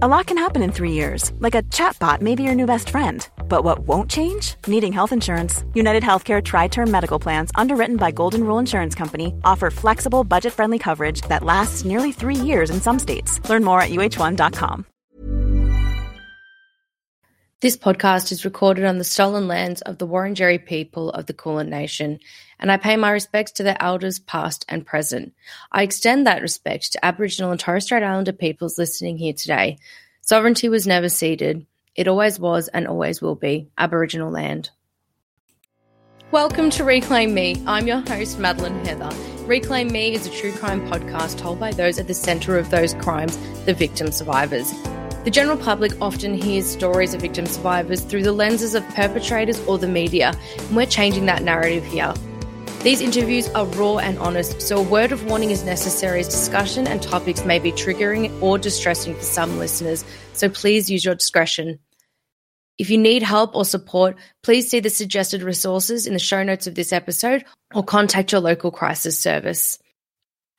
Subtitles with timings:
[0.00, 2.90] A lot can happen in three years, like a chatbot may be your new best
[2.90, 3.28] friend.
[3.48, 4.54] But what won't change?
[4.68, 5.64] Needing health insurance.
[5.74, 10.52] United Healthcare Tri Term Medical Plans, underwritten by Golden Rule Insurance Company, offer flexible, budget
[10.52, 13.40] friendly coverage that lasts nearly three years in some states.
[13.50, 14.86] Learn more at uhone.com.
[17.60, 21.70] This podcast is recorded on the stolen lands of the Wurundjeri people of the Kulin
[21.70, 22.20] Nation,
[22.60, 25.32] and I pay my respects to their elders past and present.
[25.70, 29.78] I extend that respect to Aboriginal and Torres Strait Islander peoples listening here today.
[30.20, 31.66] Sovereignty was never ceded.
[31.94, 34.70] It always was and always will be Aboriginal land.
[36.30, 37.56] Welcome to Reclaim Me.
[37.66, 39.10] I'm your host, Madeleine Heather.
[39.46, 42.92] Reclaim Me is a true crime podcast told by those at the centre of those
[42.94, 44.70] crimes, the victim survivors.
[45.24, 49.78] The general public often hears stories of victim survivors through the lenses of perpetrators or
[49.78, 52.12] the media, and we're changing that narrative here.
[52.82, 56.86] These interviews are raw and honest, so a word of warning is necessary as discussion
[56.86, 61.80] and topics may be triggering or distressing for some listeners, so please use your discretion.
[62.78, 66.68] If you need help or support, please see the suggested resources in the show notes
[66.68, 69.80] of this episode or contact your local crisis service.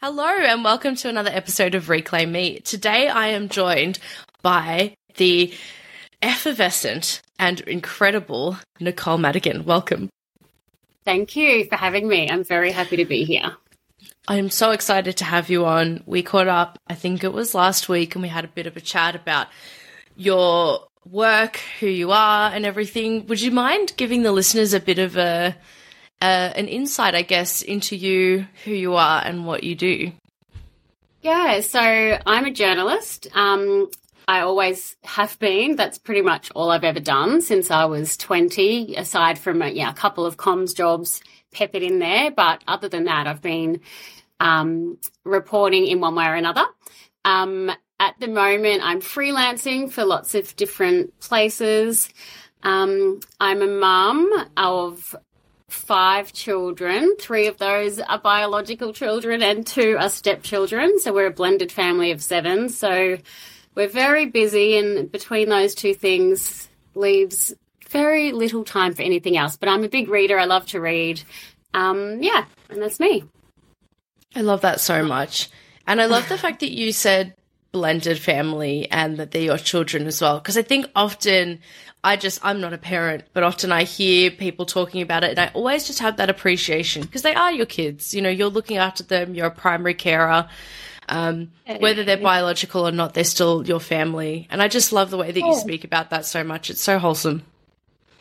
[0.02, 2.59] Hello, and welcome to another episode of Reclaim Me.
[2.59, 3.97] Today I am joined
[4.42, 5.53] by the
[6.22, 9.64] effervescent and incredible Nicole Madigan.
[9.64, 10.09] Welcome.
[11.05, 12.30] Thank you for having me.
[12.30, 13.55] I'm very happy to be here.
[14.28, 16.03] I'm so excited to have you on.
[16.06, 18.78] We caught up, I think it was last week, and we had a bit of
[18.78, 19.47] a chat about
[20.16, 23.25] your work, who you are, and everything.
[23.28, 25.56] Would you mind giving the listeners a bit of a
[26.22, 30.12] uh, an insight, I guess, into you, who you are, and what you do?
[31.22, 33.28] Yeah, so I'm a journalist.
[33.34, 33.90] Um,
[34.29, 35.75] I always have been.
[35.75, 39.90] That's pretty much all I've ever done since I was 20, aside from a, yeah,
[39.90, 42.29] a couple of comms jobs peppered in there.
[42.29, 43.81] But other than that, I've been
[44.39, 46.63] um, reporting in one way or another.
[47.25, 52.07] Um, at the moment, I'm freelancing for lots of different places.
[52.62, 55.16] Um, I'm a mum of
[55.69, 57.16] five children.
[57.19, 61.00] Three of those are biological children and two are stepchildren.
[61.00, 62.69] So we're a blended family of seven.
[62.69, 63.18] So
[63.75, 67.53] we're very busy, and between those two things leaves
[67.88, 69.57] very little time for anything else.
[69.57, 70.38] But I'm a big reader.
[70.38, 71.22] I love to read.
[71.74, 73.24] Um, yeah, and that's me.
[74.35, 75.50] I love that so much.
[75.88, 77.34] And I love the fact that you said
[77.72, 80.40] blended family and that they're your children as well.
[80.40, 81.59] Because I think often
[82.03, 85.40] I just, I'm not a parent, but often I hear people talking about it and
[85.40, 88.13] I always just have that appreciation because they are your kids.
[88.13, 90.47] You know, you're looking after them, you're a primary carer.
[91.09, 94.47] Um, whether they're biological or not, they're still your family.
[94.52, 96.70] And I just love the way that you speak about that so much.
[96.70, 97.44] It's so wholesome.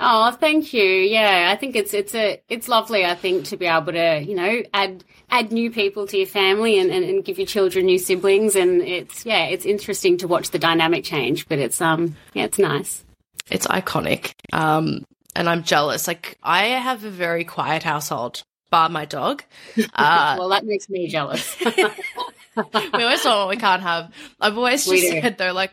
[0.01, 0.85] Oh, thank you.
[0.85, 3.05] Yeah, I think it's it's a it's lovely.
[3.05, 6.79] I think to be able to you know add add new people to your family
[6.79, 10.51] and, and, and give your children new siblings, and it's yeah, it's interesting to watch
[10.51, 11.49] the dynamic change.
[11.49, 13.05] But it's um yeah, it's nice.
[13.51, 14.35] It's iconic.
[14.53, 15.05] Um,
[15.35, 16.07] and I'm jealous.
[16.07, 19.43] Like I have a very quiet household, bar my dog.
[19.95, 21.57] Uh, well, that makes me jealous.
[22.95, 24.13] we always want what we can't have.
[24.41, 25.73] I've always just said though, like,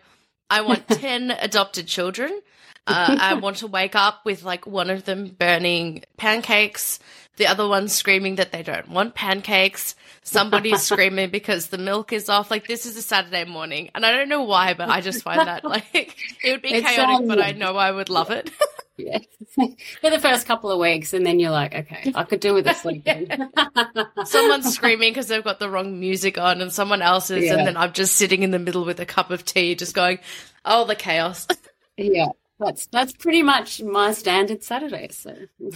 [0.50, 2.42] I want 10 adopted children.
[2.88, 7.00] Uh, I want to wake up with like one of them burning pancakes,
[7.38, 9.96] the other one screaming that they don't want pancakes.
[10.22, 12.52] Somebody's screaming because the milk is off.
[12.52, 15.48] Like this is a Saturday morning, and I don't know why, but I just find
[15.48, 18.52] that like it would be it's chaotic, but I know I would love it.
[18.98, 19.20] Yeah,
[20.02, 22.68] for the first couple of weeks, and then you're like, okay, I could do with
[22.68, 23.08] a sleep.
[24.26, 27.56] Someone's screaming because they've got the wrong music on, and someone else is, yeah.
[27.56, 30.20] and then I'm just sitting in the middle with a cup of tea, just going,
[30.64, 31.48] oh, the chaos.
[31.98, 32.28] yeah.
[32.58, 35.10] That's that's pretty much my standard Saturday.
[35.12, 35.36] So,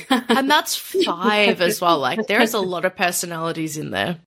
[0.09, 1.99] and that's five as well.
[1.99, 4.17] Like there is a lot of personalities in there.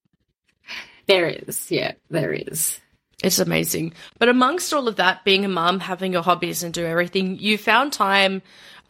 [1.07, 2.79] There is, yeah, there is.
[3.23, 3.95] It's amazing.
[4.19, 7.57] But amongst all of that, being a mum, having your hobbies and do everything, you
[7.57, 8.43] found time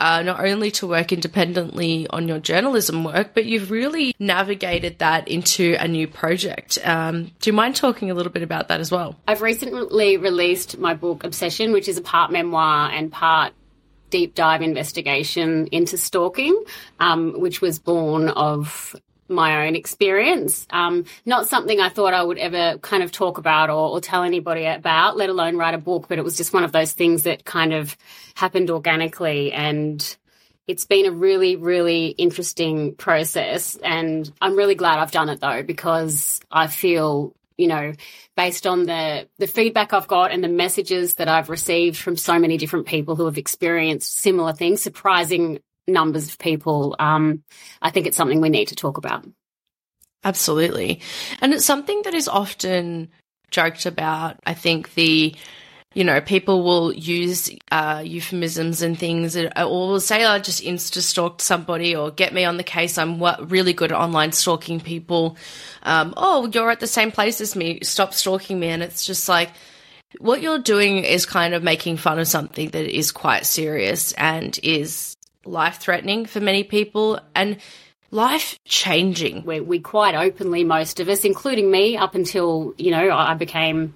[0.03, 5.29] uh, not only to work independently on your journalism work, but you've really navigated that
[5.29, 6.77] into a new project.
[6.85, 9.15] Um, do you mind talking a little bit about that as well?
[9.29, 13.53] I've recently released my book Obsession, which is a part memoir and part
[14.11, 16.65] deep dive investigation into stalking,
[16.99, 18.97] um, which was born of
[19.33, 20.67] my own experience.
[20.71, 24.23] Um, not something I thought I would ever kind of talk about or, or, tell
[24.23, 26.07] anybody about, let alone write a book.
[26.09, 27.97] But it was just one of those things that kind of
[28.35, 29.53] happened organically.
[29.53, 30.17] And
[30.67, 33.77] it's been a really, really interesting process.
[33.77, 37.93] And I'm really glad I've done it though, because I feel you know,
[38.37, 42.39] based on the the feedback I've got and the messages that I've received from so
[42.39, 47.43] many different people who have experienced similar things, surprising numbers of people, um,
[47.81, 49.27] I think it's something we need to talk about.
[50.25, 51.01] Absolutely.
[51.41, 53.11] And it's something that is often
[53.51, 54.39] joked about.
[54.47, 55.35] I think the
[55.95, 61.03] you know, people will use uh, euphemisms and things, or will say, "I just insta
[61.03, 65.37] stalked somebody," or "Get me on the case." I'm really good at online stalking people.
[65.83, 67.81] Um, oh, you're at the same place as me.
[67.83, 68.69] Stop stalking me.
[68.69, 69.51] And it's just like
[70.19, 74.59] what you're doing is kind of making fun of something that is quite serious and
[74.63, 77.59] is life threatening for many people and
[78.11, 79.45] life changing.
[79.45, 83.95] We, we quite openly, most of us, including me, up until you know I became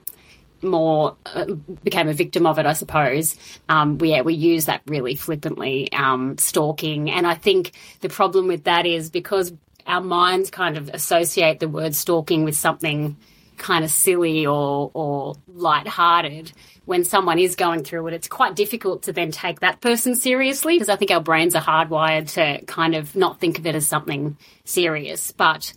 [0.62, 1.44] more uh,
[1.84, 3.36] became a victim of it, I suppose.
[3.68, 8.48] Um, we yeah, we use that really flippantly, um, stalking, and I think the problem
[8.48, 9.52] with that is because
[9.86, 13.16] our minds kind of associate the word stalking with something
[13.56, 16.52] kind of silly or or light-hearted
[16.86, 20.74] when someone is going through it it's quite difficult to then take that person seriously
[20.74, 23.86] because i think our brains are hardwired to kind of not think of it as
[23.86, 25.72] something serious but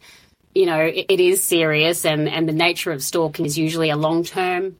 [0.53, 3.95] you know, it, it is serious and, and the nature of stalking is usually a
[3.95, 4.75] long term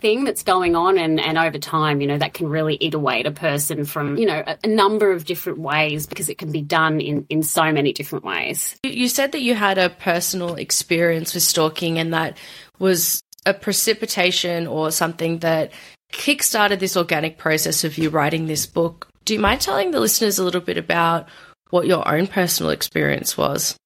[0.00, 3.20] thing that's going on and, and over time, you know, that can really eat away
[3.20, 6.52] at a person from, you know, a, a, number of different ways because it can
[6.52, 8.76] be done in, in so many different ways.
[8.82, 12.36] You said that you had a personal experience with stalking and that
[12.78, 15.72] was a precipitation or something that
[16.12, 19.08] kickstarted this organic process of you writing this book.
[19.24, 21.28] Do you mind telling the listeners a little bit about
[21.70, 23.76] what your own personal experience was?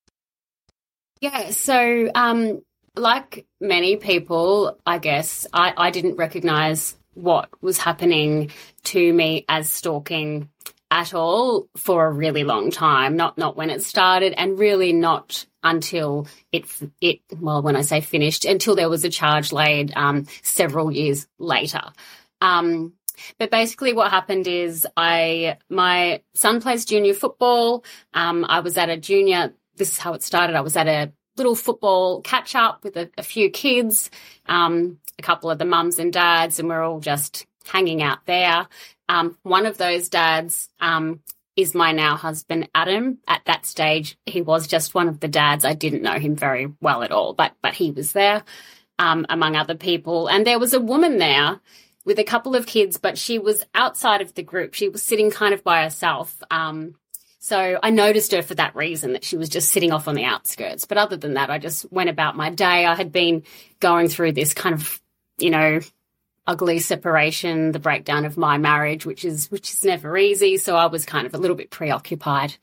[1.20, 2.62] Yeah, so um,
[2.96, 8.50] like many people, I guess, I, I didn't recognize what was happening
[8.84, 10.48] to me as stalking
[10.90, 13.16] at all for a really long time.
[13.16, 16.66] Not not when it started, and really not until it
[17.00, 21.26] it well, when I say finished, until there was a charge laid um, several years
[21.38, 21.82] later.
[22.40, 22.94] Um,
[23.38, 27.84] but basically, what happened is I my son plays junior football.
[28.14, 30.56] Um, I was at a junior this is how it started.
[30.56, 34.10] I was at a little football catch up with a, a few kids,
[34.46, 38.66] um, a couple of the mums and dads, and we're all just hanging out there.
[39.08, 41.20] Um, one of those dads um,
[41.58, 43.18] is my now husband Adam.
[43.26, 45.64] At that stage, he was just one of the dads.
[45.64, 48.44] I didn't know him very well at all, but but he was there
[49.00, 51.60] um, among other people, and there was a woman there
[52.04, 54.74] with a couple of kids, but she was outside of the group.
[54.74, 56.40] She was sitting kind of by herself.
[56.48, 56.94] Um,
[57.40, 60.24] so I noticed her for that reason that she was just sitting off on the
[60.24, 60.86] outskirts.
[60.86, 62.86] But other than that, I just went about my day.
[62.86, 63.42] I had been
[63.80, 65.02] going through this kind of,
[65.38, 65.80] you know,
[66.48, 70.56] ugly separation, the breakdown of my marriage, which is which is never easy.
[70.56, 72.56] So I was kind of a little bit preoccupied.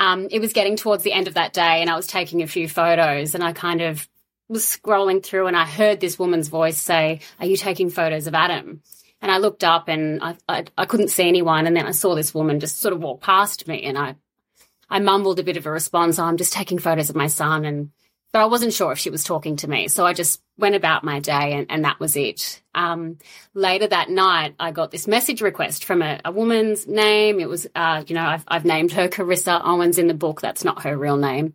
[0.00, 2.46] Um, it was getting towards the end of that day, and I was taking a
[2.46, 4.08] few photos, and I kind of
[4.48, 8.34] was scrolling through, and I heard this woman's voice say, "Are you taking photos of
[8.34, 8.82] Adam?"
[9.22, 11.68] And I looked up and I, I, I couldn't see anyone.
[11.68, 14.16] And then I saw this woman just sort of walk past me and I,
[14.90, 16.18] I mumbled a bit of a response.
[16.18, 17.64] Oh, I'm just taking photos of my son.
[17.64, 17.90] And,
[18.32, 19.86] but I wasn't sure if she was talking to me.
[19.86, 22.62] So I just went about my day and, and that was it.
[22.74, 23.18] Um,
[23.52, 27.40] later that night, I got this message request from a, a woman's name.
[27.40, 30.40] It was, uh, you know, I've, I've named her Carissa Owens in the book.
[30.40, 31.54] That's not her real name.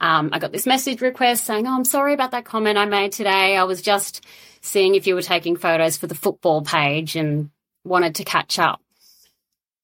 [0.00, 3.12] Um, I got this message request saying, Oh, I'm sorry about that comment I made
[3.12, 3.56] today.
[3.56, 4.24] I was just
[4.60, 7.50] seeing if you were taking photos for the football page and
[7.84, 8.82] wanted to catch up.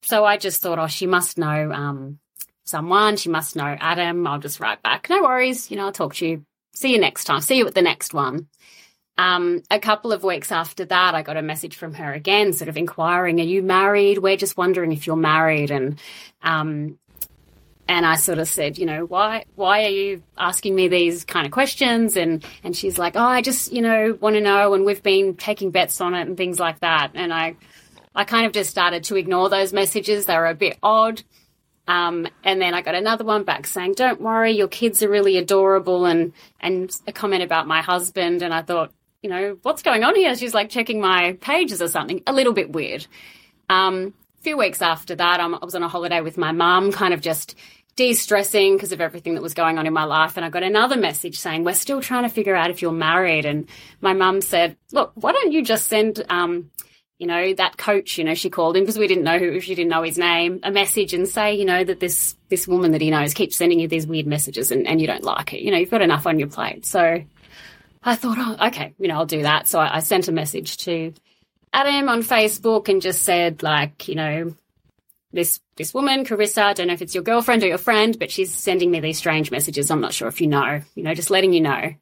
[0.03, 2.19] So I just thought, oh, she must know um,
[2.65, 3.15] someone.
[3.15, 4.27] She must know Adam.
[4.27, 5.09] I'll just write back.
[5.09, 5.71] No worries.
[5.71, 6.45] You know, I'll talk to you.
[6.75, 7.41] See you next time.
[7.41, 8.47] See you at the next one.
[9.17, 12.67] Um, a couple of weeks after that, I got a message from her again, sort
[12.67, 14.17] of inquiring, "Are you married?
[14.17, 15.99] We're just wondering if you're married." And
[16.43, 16.99] um,
[17.87, 21.45] and I sort of said, you know, why why are you asking me these kind
[21.45, 22.17] of questions?
[22.17, 25.35] And and she's like, oh, I just you know want to know, and we've been
[25.35, 27.11] taking bets on it and things like that.
[27.13, 27.55] And I
[28.13, 30.25] I kind of just started to ignore those messages.
[30.25, 31.23] They were a bit odd.
[31.87, 35.37] Um, and then I got another one back saying, "Don't worry, your kids are really
[35.37, 38.41] adorable," and and a comment about my husband.
[38.41, 40.35] And I thought, you know, what's going on here?
[40.35, 42.21] She's like checking my pages or something.
[42.25, 43.05] A little bit weird.
[43.69, 47.21] Um, few weeks after that, I was on a holiday with my mum, kind of
[47.21, 47.55] just
[47.95, 50.97] de-stressing because of everything that was going on in my life and I got another
[50.97, 53.69] message saying we're still trying to figure out if you're married and
[54.01, 56.71] my mum said look why don't you just send um,
[57.17, 59.75] you know, that coach, you know, she called him because we didn't know who, she
[59.75, 63.01] didn't know his name, a message and say, you know, that this, this woman that
[63.01, 65.61] he knows keeps sending you these weird messages and, and you don't like it.
[65.61, 66.85] You know, you've got enough on your plate.
[66.85, 67.23] So
[68.03, 69.67] I thought, oh, okay, you know, I'll do that.
[69.67, 71.13] So I, I sent a message to
[71.71, 74.55] Adam on Facebook and just said, like, you know,
[75.31, 78.31] this this woman, Carissa, I don't know if it's your girlfriend or your friend, but
[78.31, 79.91] she's sending me these strange messages.
[79.91, 81.93] I'm not sure if you know, you know, just letting you know.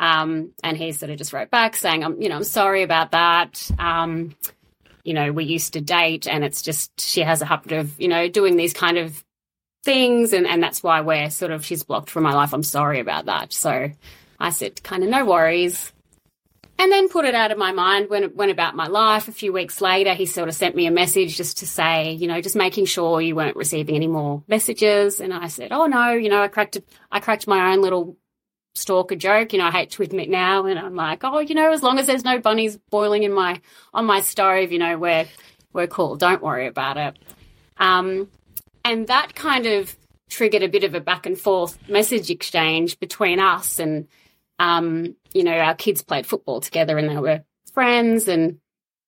[0.00, 3.10] Um, and he sort of just wrote back saying, I'm, you know, I'm sorry about
[3.10, 3.70] that.
[3.78, 4.34] Um,
[5.04, 8.08] you know, we used to date and it's just, she has a habit of, you
[8.08, 9.22] know, doing these kind of
[9.84, 10.32] things.
[10.32, 12.54] And, and that's why we're sort of, she's blocked from my life.
[12.54, 13.52] I'm sorry about that.
[13.52, 13.90] So
[14.38, 15.92] I said, kind of no worries.
[16.78, 19.28] And then put it out of my mind, went, went about my life.
[19.28, 22.26] A few weeks later, he sort of sent me a message just to say, you
[22.26, 25.20] know, just making sure you weren't receiving any more messages.
[25.20, 26.78] And I said, oh no, you know, I cracked,
[27.12, 28.16] I cracked my own little
[28.74, 29.52] stalker joke.
[29.52, 31.98] You know, I hate to admit now, and I'm like, oh, you know, as long
[31.98, 33.60] as there's no bunnies boiling in my
[33.92, 35.26] on my stove, you know, we're
[35.72, 36.16] we're cool.
[36.16, 37.18] Don't worry about it.
[37.78, 38.28] Um,
[38.84, 39.96] and that kind of
[40.28, 44.08] triggered a bit of a back and forth message exchange between us, and
[44.58, 48.58] um, you know, our kids played football together, and they were friends, and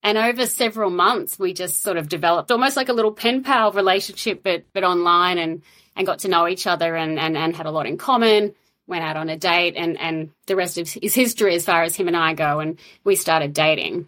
[0.03, 3.73] and over several months, we just sort of developed almost like a little pen pal
[3.73, 5.63] relationship, but but online, and
[5.95, 8.55] and got to know each other, and and, and had a lot in common
[8.87, 11.97] went out on a date and, and the rest of is history as far as
[11.97, 12.61] him and I go.
[12.61, 14.07] And we started dating.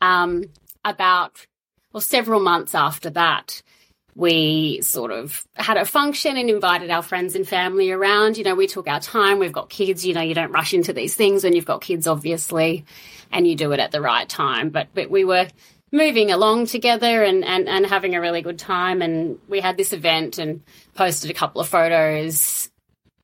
[0.00, 0.44] Um,
[0.84, 1.46] about,
[1.92, 3.62] well, several months after that,
[4.14, 8.36] we sort of had a function and invited our friends and family around.
[8.36, 9.38] You know, we took our time.
[9.38, 10.04] We've got kids.
[10.04, 12.84] You know, you don't rush into these things when you've got kids, obviously,
[13.30, 14.70] and you do it at the right time.
[14.70, 15.48] But but we were
[15.92, 19.02] moving along together and, and, and having a really good time.
[19.02, 20.62] And we had this event and
[20.94, 22.69] posted a couple of photos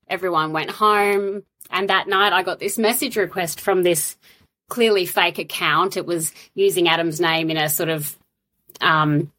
[0.08, 1.42] everyone went home.
[1.70, 4.16] And that night I got this message request from this
[4.68, 5.96] clearly fake account.
[5.96, 8.16] It was using Adam's name in a sort of,
[8.80, 9.32] um,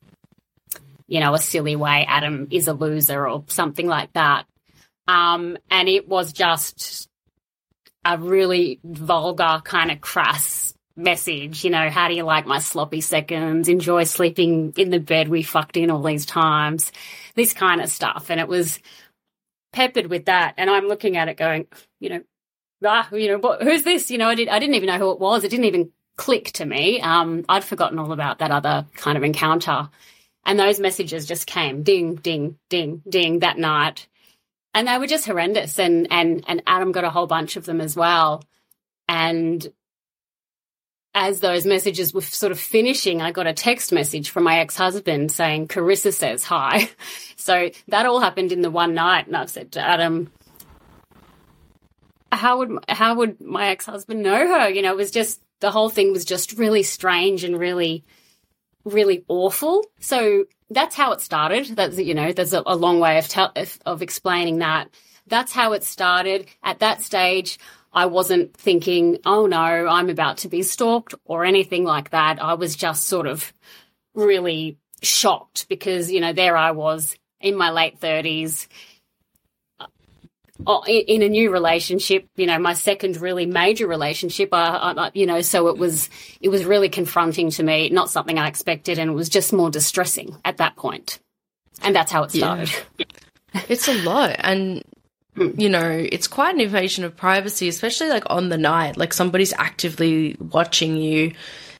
[1.08, 2.06] you know, a silly way.
[2.08, 4.46] Adam is a loser or something like that.
[5.08, 7.10] Um, and it was just
[8.04, 11.64] a really vulgar kind of crass message.
[11.64, 13.70] You know, how do you like my sloppy seconds?
[13.70, 16.92] Enjoy sleeping in the bed we fucked in all these times.
[17.36, 18.30] This kind of stuff.
[18.30, 18.80] And it was
[19.78, 20.56] peppered with that.
[20.58, 21.68] And I'm looking at it going,
[22.00, 22.24] you know,
[22.84, 24.10] ah, you know, what, who's this?
[24.10, 25.44] You know, I, did, I didn't even know who it was.
[25.44, 27.00] It didn't even click to me.
[27.00, 29.90] Um, I'd forgotten all about that other kind of encounter.
[30.44, 34.08] And those messages just came ding, ding, ding, ding that night.
[34.74, 35.78] And they were just horrendous.
[35.78, 38.44] And, and, and Adam got a whole bunch of them as well.
[39.08, 39.68] And
[41.20, 44.78] as those messages were sort of finishing, I got a text message from my ex
[44.78, 46.90] husband saying, Carissa says hi.
[47.40, 49.28] So that all happened in the one night.
[49.28, 50.30] And I've said to Adam,
[52.30, 54.70] how would, how would my ex husband know her?
[54.70, 58.04] You know, it was just, the whole thing was just really strange and really,
[58.84, 59.86] really awful.
[60.02, 61.68] So that's how it started.
[61.68, 64.90] That's, you know, there's a, a long way of, te- of explaining that.
[65.28, 66.48] That's how it started.
[66.64, 67.60] At that stage,
[67.98, 72.40] I wasn't thinking, oh no, I'm about to be stalked or anything like that.
[72.40, 73.52] I was just sort of
[74.14, 78.68] really shocked because, you know, there I was in my late 30s
[79.80, 85.26] uh, in a new relationship, you know, my second really major relationship, I, I, you
[85.26, 89.10] know, so it was, it was really confronting to me, not something I expected, and
[89.10, 91.18] it was just more distressing at that point.
[91.82, 92.70] And that's how it started.
[93.00, 93.06] Yeah.
[93.70, 94.36] It's a lot.
[94.38, 94.84] And
[95.38, 99.54] you know, it's quite an invasion of privacy, especially like on the night, like somebody's
[99.54, 101.34] actively watching you.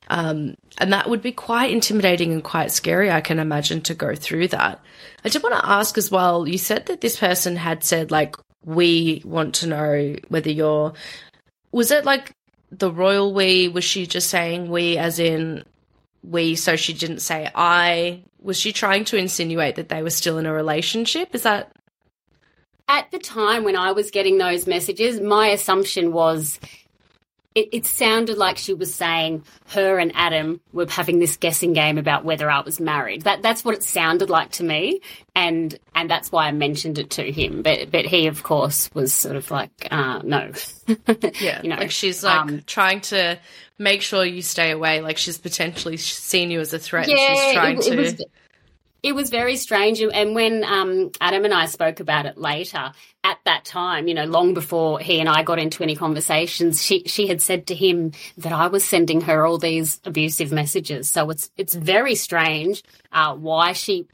[0.10, 4.16] Um, and that would be quite intimidating and quite scary, I can imagine, to go
[4.16, 4.80] through that.
[5.26, 8.36] I did want to ask as well you said that this person had said, like,
[8.64, 10.94] we want to know whether you're.
[11.72, 12.34] Was it like
[12.72, 13.68] the royal we?
[13.68, 15.64] Was she just saying we as in
[16.24, 18.24] we, so she didn't say I?
[18.42, 21.34] Was she trying to insinuate that they were still in a relationship?
[21.34, 21.72] Is that
[22.88, 26.60] at the time when I was getting those messages, my assumption was
[27.58, 31.98] it, it, sounded like she was saying her and Adam were having this guessing game
[31.98, 33.24] about whether I was married.
[33.24, 35.02] That that's what it sounded like to me,
[35.36, 37.64] and and that's why I mentioned it to him.
[37.64, 40.52] But but he, of course, was sort of like, uh, no,
[41.42, 43.40] yeah, you know, like she's like um, trying to
[43.80, 45.02] make sure you stay away.
[45.02, 47.10] Like she's potentially seen you as a threat.
[47.10, 47.98] Yeah, she's trying it, it to.
[47.98, 48.26] Was,
[49.04, 50.02] it was very strange.
[50.02, 52.92] And when um, Adam and I spoke about it later,
[53.24, 57.04] at that time, you know, long before he and I got into any conversations, she
[57.06, 61.10] she had said to him that I was sending her all these abusive messages.
[61.10, 64.08] So it's it's very strange uh, why she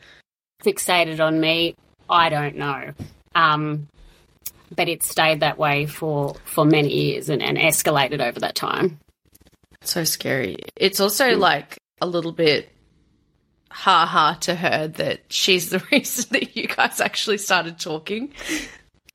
[0.63, 1.75] fixated on me.
[2.09, 2.91] I don't know.
[3.35, 3.87] Um,
[4.75, 8.99] but it stayed that way for, for many years and, and escalated over that time.
[9.81, 10.57] So scary.
[10.75, 11.39] It's also mm.
[11.39, 12.69] like a little bit
[13.74, 18.32] ha ha to her that she's the reason that you guys actually started talking.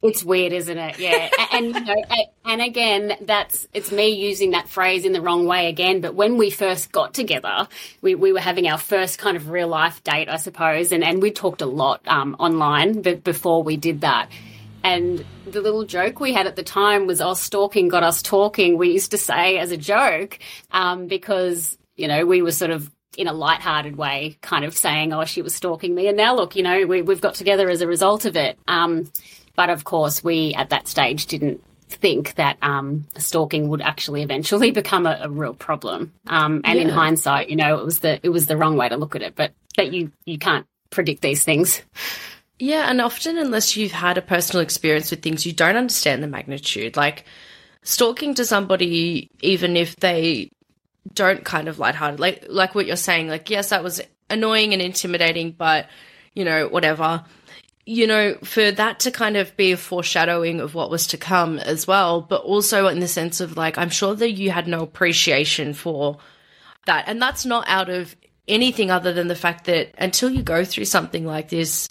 [0.00, 0.98] It's weird, isn't it?
[1.00, 2.04] Yeah, and, you know,
[2.44, 6.00] and again, that's it's me using that phrase in the wrong way again.
[6.00, 7.66] But when we first got together,
[8.00, 11.20] we, we were having our first kind of real life date, I suppose, and and
[11.20, 14.28] we talked a lot um, online, but before we did that.
[14.84, 18.78] And the little joke we had at the time was, "Oh, stalking got us talking."
[18.78, 20.38] We used to say as a joke
[20.70, 25.12] um, because you know we were sort of in a light-hearted way, kind of saying,
[25.12, 27.80] "Oh, she was stalking me," and now look, you know, we, have got together as
[27.80, 28.58] a result of it.
[28.68, 29.10] Um,
[29.56, 34.70] but of course, we at that stage didn't think that um, stalking would actually eventually
[34.82, 36.12] become a, a real problem.
[36.26, 36.84] Um, and yeah.
[36.84, 39.22] in hindsight, you know, it was the it was the wrong way to look at
[39.22, 39.34] it.
[39.34, 41.82] But but you you can't predict these things.
[42.58, 46.26] Yeah, and often unless you've had a personal experience with things, you don't understand the
[46.26, 46.96] magnitude.
[46.96, 47.24] Like
[47.82, 50.50] stalking to somebody, even if they
[51.14, 54.00] don't kind of lighthearted, like like what you're saying, like yes, that was
[54.30, 55.88] annoying and intimidating, but
[56.34, 57.24] you know, whatever
[57.88, 61.58] you know, for that to kind of be a foreshadowing of what was to come
[61.58, 64.82] as well, but also in the sense of like, I'm sure that you had no
[64.82, 66.18] appreciation for
[66.84, 67.04] that.
[67.08, 68.14] And that's not out of
[68.46, 71.88] anything other than the fact that until you go through something like this,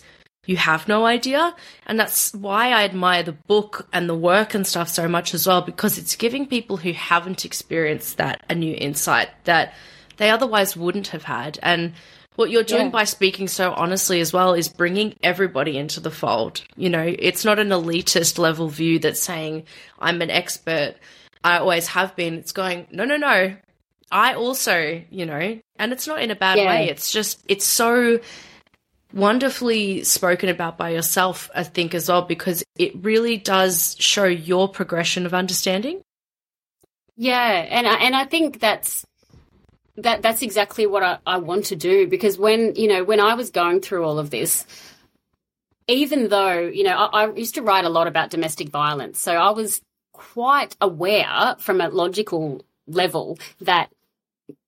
[0.48, 1.54] you have no idea.
[1.86, 5.46] And that's why I admire the book and the work and stuff so much as
[5.46, 9.76] well, because it's giving people who haven't experienced that a new insight that
[10.16, 11.60] they otherwise wouldn't have had.
[11.62, 11.94] And
[12.38, 12.92] what you're doing yeah.
[12.92, 16.64] by speaking so honestly as well is bringing everybody into the fold.
[16.76, 19.66] You know, it's not an elitist level view that's saying,
[20.00, 20.96] I'm an expert.
[21.44, 22.36] I always have been.
[22.36, 23.56] It's going, no, no, no.
[24.12, 26.68] I also, you know, and it's not in a bad yeah.
[26.68, 26.90] way.
[26.90, 28.20] It's just, it's so
[29.14, 34.68] wonderfully spoken about by yourself, I think, as well, because it really does show your
[34.68, 36.02] progression of understanding.
[37.16, 39.06] Yeah, and I, and I think that's
[39.98, 43.34] that that's exactly what I, I want to do because when you know when I
[43.34, 44.66] was going through all of this,
[45.88, 49.34] even though you know I, I used to write a lot about domestic violence, so
[49.34, 49.82] I was
[50.14, 53.90] quite aware from a logical level that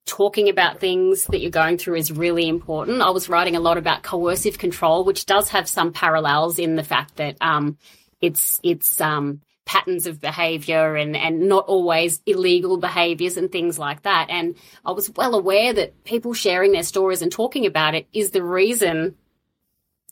[0.10, 3.02] talking about things that you're going through is really important.
[3.02, 6.84] I was writing a lot about coercive control, which does have some parallels in the
[6.84, 7.78] fact that um,
[8.20, 14.02] it's it's um, patterns of behavior and, and not always illegal behaviors and things like
[14.02, 14.28] that.
[14.32, 18.32] And I was well aware that people sharing their stories and talking about it is
[18.32, 19.16] the reason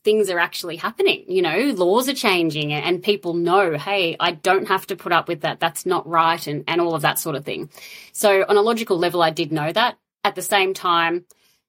[0.08, 1.26] things are actually happening.
[1.28, 5.28] You know, laws are changing and people know, hey, I don't have to put up
[5.28, 5.60] with that.
[5.60, 6.48] That's not right.
[6.48, 7.70] And, and all of that sort of thing.
[8.14, 9.98] So on a logical level, I did know that.
[10.24, 11.26] At the same time,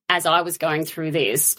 [0.09, 1.57] as I was going through this,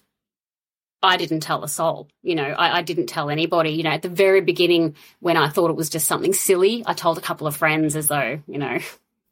[1.04, 2.08] I didn't tell a soul.
[2.24, 3.72] You know, I, I, didn't tell anybody.
[3.72, 6.94] You know, at the very beginning, when I thought it was just something silly, I
[6.94, 8.80] told a couple of friends as though, you know,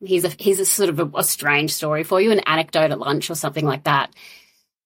[0.03, 2.99] here's a here's a sort of a, a strange story for you, an anecdote at
[2.99, 4.13] lunch or something like that.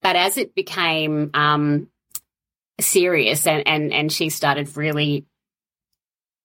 [0.03, 1.87] But as it became um,
[2.81, 5.25] serious, and and and she started really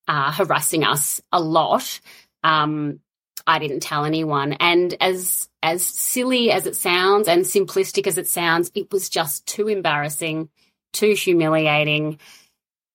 [0.08, 2.00] uh, harassing us a lot,
[2.44, 3.00] um,
[3.46, 4.54] I didn't tell anyone.
[4.54, 9.46] And as as silly as it sounds and simplistic as it sounds, it was just
[9.46, 10.48] too embarrassing,
[10.92, 12.18] too humiliating,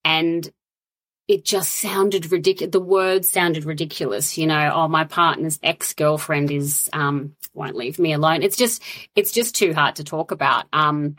[0.04, 0.50] and
[1.28, 2.72] it just sounded ridiculous.
[2.72, 4.38] The words sounded ridiculous.
[4.38, 8.44] You know, oh, my partner's ex girlfriend is um, won't leave me alone.
[8.44, 8.84] It's just
[9.16, 10.66] it's just too hard to talk about.
[10.74, 11.16] Um,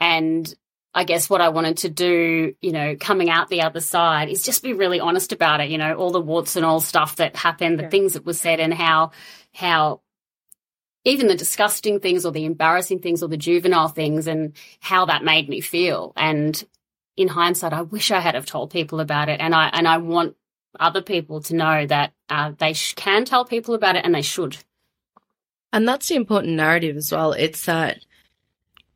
[0.00, 0.52] and
[0.98, 4.42] I guess what I wanted to do, you know, coming out the other side is
[4.42, 5.70] just be really honest about it.
[5.70, 7.88] You know, all the warts and all stuff that happened, the yeah.
[7.88, 9.12] things that were said, and how
[9.54, 10.00] how
[11.04, 15.22] even the disgusting things or the embarrassing things or the juvenile things, and how that
[15.22, 16.12] made me feel.
[16.16, 16.60] And
[17.16, 19.98] in hindsight, I wish I had have told people about it, and I and I
[19.98, 20.34] want
[20.80, 24.22] other people to know that uh, they sh- can tell people about it, and they
[24.22, 24.56] should.
[25.72, 27.34] And that's the important narrative as well.
[27.34, 28.00] It's that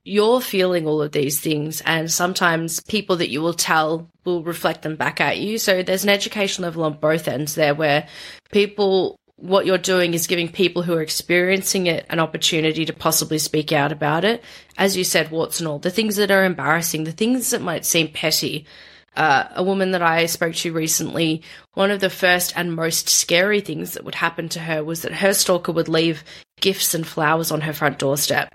[0.05, 4.83] you're feeling all of these things and sometimes people that you will tell will reflect
[4.83, 5.59] them back at you.
[5.59, 8.09] So there's an education level on both ends there where
[8.51, 13.39] people what you're doing is giving people who are experiencing it an opportunity to possibly
[13.39, 14.43] speak out about it.
[14.79, 17.85] As you said warts and all the things that are embarrassing the things that might
[17.85, 18.67] seem petty.
[19.15, 21.43] Uh, a woman that I spoke to recently,
[21.75, 25.13] one of the first and most scary things that would happen to her was that
[25.13, 26.25] her stalker would leave
[26.63, 28.55] gifts and flowers on her front doorstep.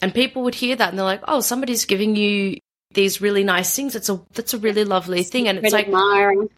[0.00, 2.58] And people would hear that and they're like, "Oh, somebody's giving you
[2.94, 3.94] these really nice things.
[3.94, 6.48] It's a that's a really lovely thing." And it's like admiring.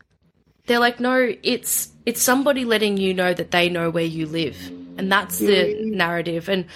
[0.67, 4.57] They're like, "No, it's it's somebody letting you know that they know where you live."
[4.99, 5.93] And that's the mm.
[5.93, 6.49] narrative.
[6.49, 6.67] And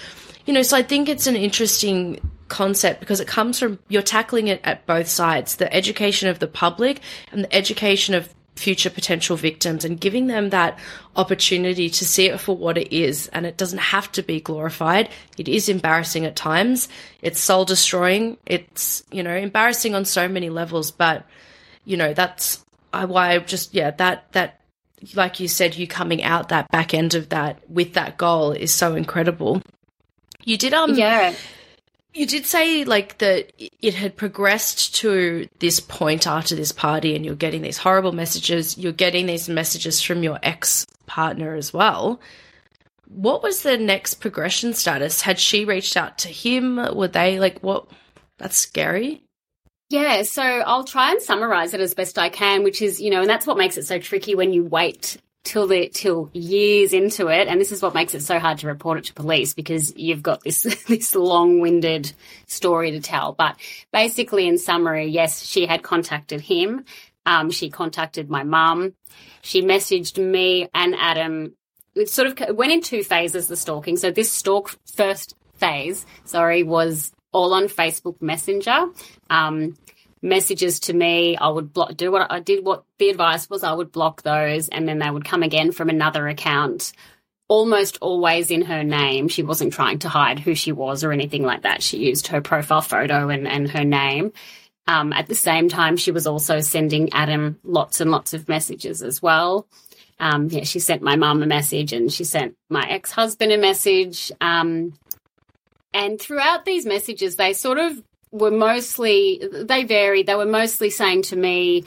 [0.45, 4.47] you know, so I think it's an interesting concept because it comes from you're tackling
[4.47, 7.01] it at both sides, the education of the public
[7.31, 10.79] and the education of future potential victims and giving them that
[11.15, 13.27] opportunity to see it for what it is.
[13.29, 15.09] And it doesn't have to be glorified.
[15.37, 16.87] It is embarrassing at times.
[17.21, 18.37] It's soul destroying.
[18.45, 20.91] It's, you know, embarrassing on so many levels.
[20.91, 21.25] But,
[21.83, 24.61] you know, that's why I just, yeah, that, that,
[25.13, 28.73] like you said, you coming out that back end of that with that goal is
[28.73, 29.61] so incredible.
[30.43, 31.33] You did, um, yeah
[32.15, 37.25] you did say like that it had progressed to this point after this party, and
[37.25, 38.77] you're getting these horrible messages.
[38.77, 42.21] You're getting these messages from your ex partner as well.
[43.07, 45.21] What was the next progression status?
[45.21, 46.77] Had she reached out to him?
[46.95, 47.87] Were they like what?
[48.37, 49.21] That's scary.
[49.89, 53.21] Yeah, so I'll try and summarize it as best I can, which is, you know,
[53.21, 57.27] and that's what makes it so tricky when you wait till the till years into
[57.27, 57.47] it.
[57.47, 60.23] And this is what makes it so hard to report it to police because you've
[60.23, 62.11] got this this long-winded
[62.47, 63.31] story to tell.
[63.31, 63.55] But
[63.93, 66.83] basically in summary yes she had contacted him.
[67.25, 68.93] Um, she contacted my mum.
[69.41, 71.53] She messaged me and adam.
[71.95, 73.95] It sort of went in two phases the stalking.
[73.97, 78.87] So this stalk first phase sorry was all on facebook messenger.
[79.29, 79.77] Um,
[80.21, 81.37] messages to me.
[81.37, 82.65] I would block, do what I did.
[82.65, 85.89] What the advice was, I would block those, and then they would come again from
[85.89, 86.93] another account.
[87.47, 89.27] Almost always in her name.
[89.27, 91.83] She wasn't trying to hide who she was or anything like that.
[91.83, 94.33] She used her profile photo and, and her name.
[94.87, 99.01] Um, at the same time, she was also sending Adam lots and lots of messages
[99.01, 99.67] as well.
[100.19, 103.57] Um, yeah, she sent my mum a message and she sent my ex husband a
[103.57, 104.31] message.
[104.41, 104.93] Um,
[105.93, 108.01] and throughout these messages, they sort of
[108.35, 110.27] were mostly, they varied.
[110.27, 111.85] They were mostly saying to me,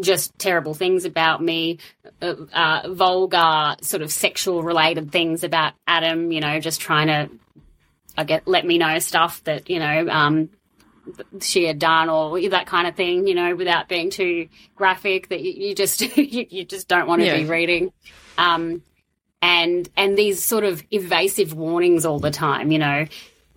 [0.00, 1.78] just terrible things about me,
[2.20, 7.30] uh, uh, vulgar, sort of sexual related things about Adam, you know, just trying to,
[8.16, 10.50] I get, let me know stuff that, you know, um,
[11.40, 15.42] she had done or that kind of thing, you know, without being too graphic that
[15.42, 17.36] you, you just, you, you, just don't want to yeah.
[17.36, 17.92] be reading.
[18.38, 18.82] Um,
[19.42, 23.06] and, and these sort of evasive warnings all the time, you know,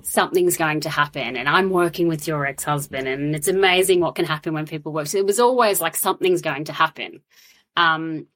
[0.05, 4.15] something's going to happen and I'm working with your ex husband and it's amazing what
[4.15, 5.07] can happen when people work.
[5.07, 7.21] So it was always like something's going to happen.
[7.75, 8.27] Um,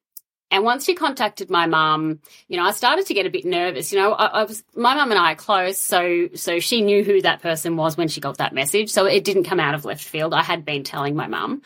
[0.51, 3.91] and once she contacted my mum, you know, I started to get a bit nervous.
[3.91, 7.03] You know, I, I was my mum and I are close, so so she knew
[7.03, 8.89] who that person was when she got that message.
[8.89, 10.34] So it didn't come out of left field.
[10.34, 11.62] I had been telling my mum.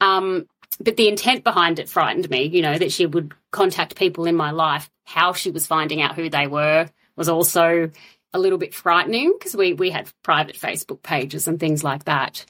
[0.00, 0.46] Um,
[0.78, 4.36] but the intent behind it frightened me, you know, that she would contact people in
[4.36, 4.88] my life.
[5.04, 7.90] How she was finding out who they were was also
[8.32, 12.44] a little bit frightening because we we had private Facebook pages and things like that.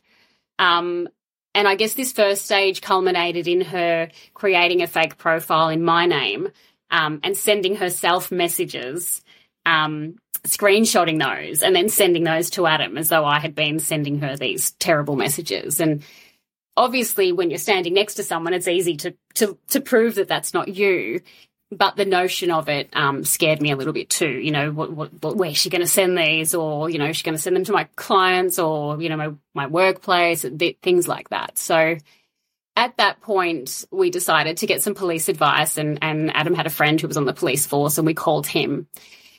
[0.58, 1.08] Um,
[1.54, 6.06] and I guess this first stage culminated in her creating a fake profile in my
[6.06, 6.48] name
[6.90, 9.22] um, and sending herself messages,
[9.66, 14.20] um, screenshotting those, and then sending those to Adam as though I had been sending
[14.20, 15.80] her these terrible messages.
[15.80, 16.02] And
[16.76, 20.54] obviously, when you're standing next to someone, it's easy to to to prove that that's
[20.54, 21.20] not you
[21.70, 24.28] but the notion of it um, scared me a little bit too.
[24.28, 27.22] You know, what, what, what, where's she going to send these, or you know, she's
[27.22, 31.06] going to send them to my clients, or you know, my my workplace, th- things
[31.06, 31.58] like that.
[31.58, 31.96] So
[32.76, 36.70] at that point, we decided to get some police advice, and and Adam had a
[36.70, 38.88] friend who was on the police force, and we called him,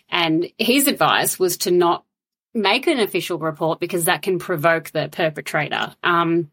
[0.10, 2.06] and his advice was to not
[2.54, 5.96] make an official report because that can provoke the perpetrator.
[6.04, 6.52] Um,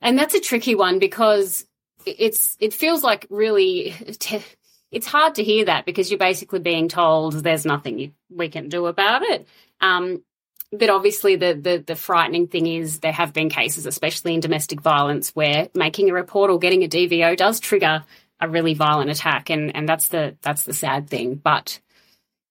[0.00, 1.64] and that's a tricky one because
[2.06, 3.94] it's it feels like really
[4.90, 8.68] it's hard to hear that because you're basically being told there's nothing you, we can
[8.68, 9.48] do about it.
[9.80, 10.22] Um,
[10.72, 14.80] but obviously, the, the the frightening thing is there have been cases, especially in domestic
[14.80, 18.04] violence, where making a report or getting a DVO does trigger
[18.40, 21.34] a really violent attack, and and that's the that's the sad thing.
[21.34, 21.78] But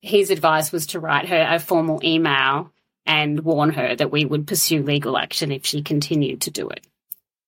[0.02, 2.72] his advice was to write her a formal email
[3.08, 6.86] and warn her that we would pursue legal action if she continued to do it.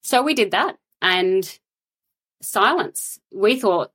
[0.02, 1.60] So we did that, and
[2.43, 3.19] silence.
[3.32, 3.91] We thought,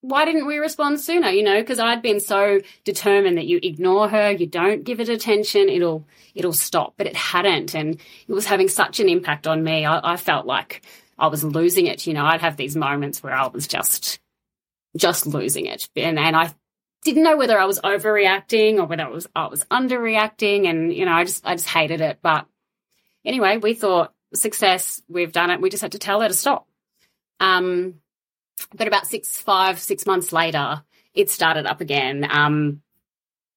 [0.00, 1.28] why didn't we respond sooner?
[1.30, 5.08] You know, because I'd been so determined that you ignore her, you don't give it
[5.08, 6.94] attention, it'll it'll stop.
[6.96, 9.84] But it hadn't, and it was having such an impact on me.
[9.84, 10.82] I, I felt like
[11.18, 12.06] I was losing it.
[12.06, 14.20] You know, I'd have these moments where I was just
[14.96, 16.54] just losing it, and and I
[17.02, 21.06] didn't know whether I was overreacting or whether I was I was underreacting, and you
[21.06, 22.20] know, I just I just hated it.
[22.22, 22.46] But
[23.24, 25.60] anyway, we thought success, we've done it.
[25.60, 26.67] We just had to tell her to stop.
[27.40, 27.94] Um,
[28.74, 30.82] but about six, five, six months later,
[31.14, 32.26] it started up again.
[32.28, 32.82] Um,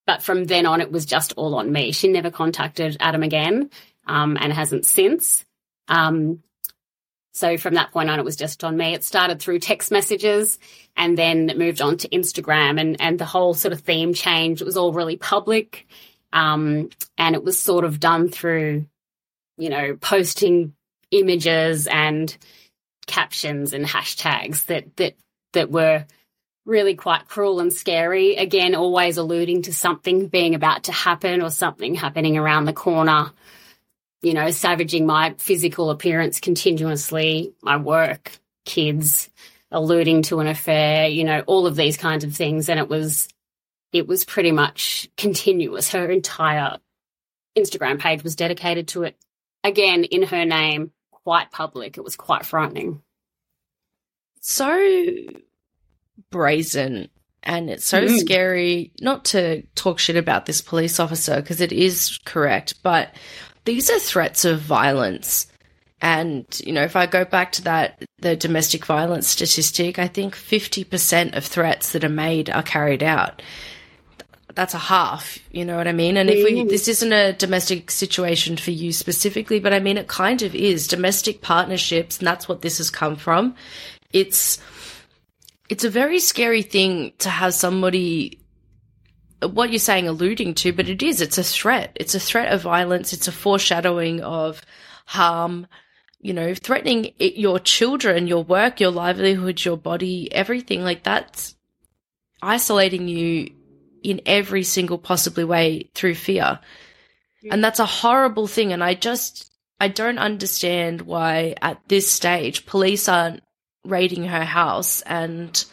[0.05, 1.91] but from then on, it was just all on me.
[1.91, 3.69] She never contacted Adam again
[4.07, 5.45] um, and hasn't since.
[5.87, 6.43] Um,
[7.33, 8.93] so from that point on, it was just on me.
[8.93, 10.59] It started through text messages
[10.97, 14.61] and then moved on to Instagram and, and the whole sort of theme changed.
[14.61, 15.87] It was all really public.
[16.33, 18.85] Um, and it was sort of done through,
[19.57, 20.73] you know, posting
[21.11, 22.35] images and
[23.11, 25.15] captions and hashtags that that
[25.53, 26.05] that were
[26.65, 28.35] really quite cruel and scary.
[28.35, 33.31] Again, always alluding to something being about to happen or something happening around the corner.
[34.21, 38.31] You know, savaging my physical appearance continuously, my work,
[38.65, 39.29] kids,
[39.71, 42.69] alluding to an affair, you know, all of these kinds of things.
[42.69, 43.27] And it was,
[43.91, 45.89] it was pretty much continuous.
[45.91, 46.77] Her entire
[47.57, 49.17] Instagram page was dedicated to it.
[49.63, 50.91] Again, in her name,
[51.23, 51.97] quite public.
[51.97, 53.01] It was quite frightening.
[54.41, 55.05] So
[56.29, 57.09] brazen
[57.43, 58.19] and it's so mm.
[58.19, 63.09] scary not to talk shit about this police officer because it is correct, but
[63.65, 65.47] these are threats of violence.
[66.01, 70.35] And, you know, if I go back to that, the domestic violence statistic, I think
[70.35, 73.41] 50% of threats that are made are carried out.
[74.53, 76.17] That's a half, you know what I mean?
[76.17, 80.07] And if we, this isn't a domestic situation for you specifically, but I mean, it
[80.07, 83.55] kind of is domestic partnerships, and that's what this has come from.
[84.11, 84.59] It's,
[85.69, 88.41] it's a very scary thing to have somebody
[89.41, 91.91] what you're saying alluding to, but it is, it's a threat.
[91.95, 93.13] It's a threat of violence.
[93.13, 94.61] It's a foreshadowing of
[95.05, 95.67] harm,
[96.19, 101.55] you know, threatening it, your children, your work, your livelihood, your body, everything like that's
[102.41, 103.51] isolating you
[104.01, 106.59] in every single possibly way through fear.
[107.49, 108.71] And that's a horrible thing.
[108.71, 113.41] And I just, I don't understand why at this stage police aren't
[113.83, 115.65] raiding her house and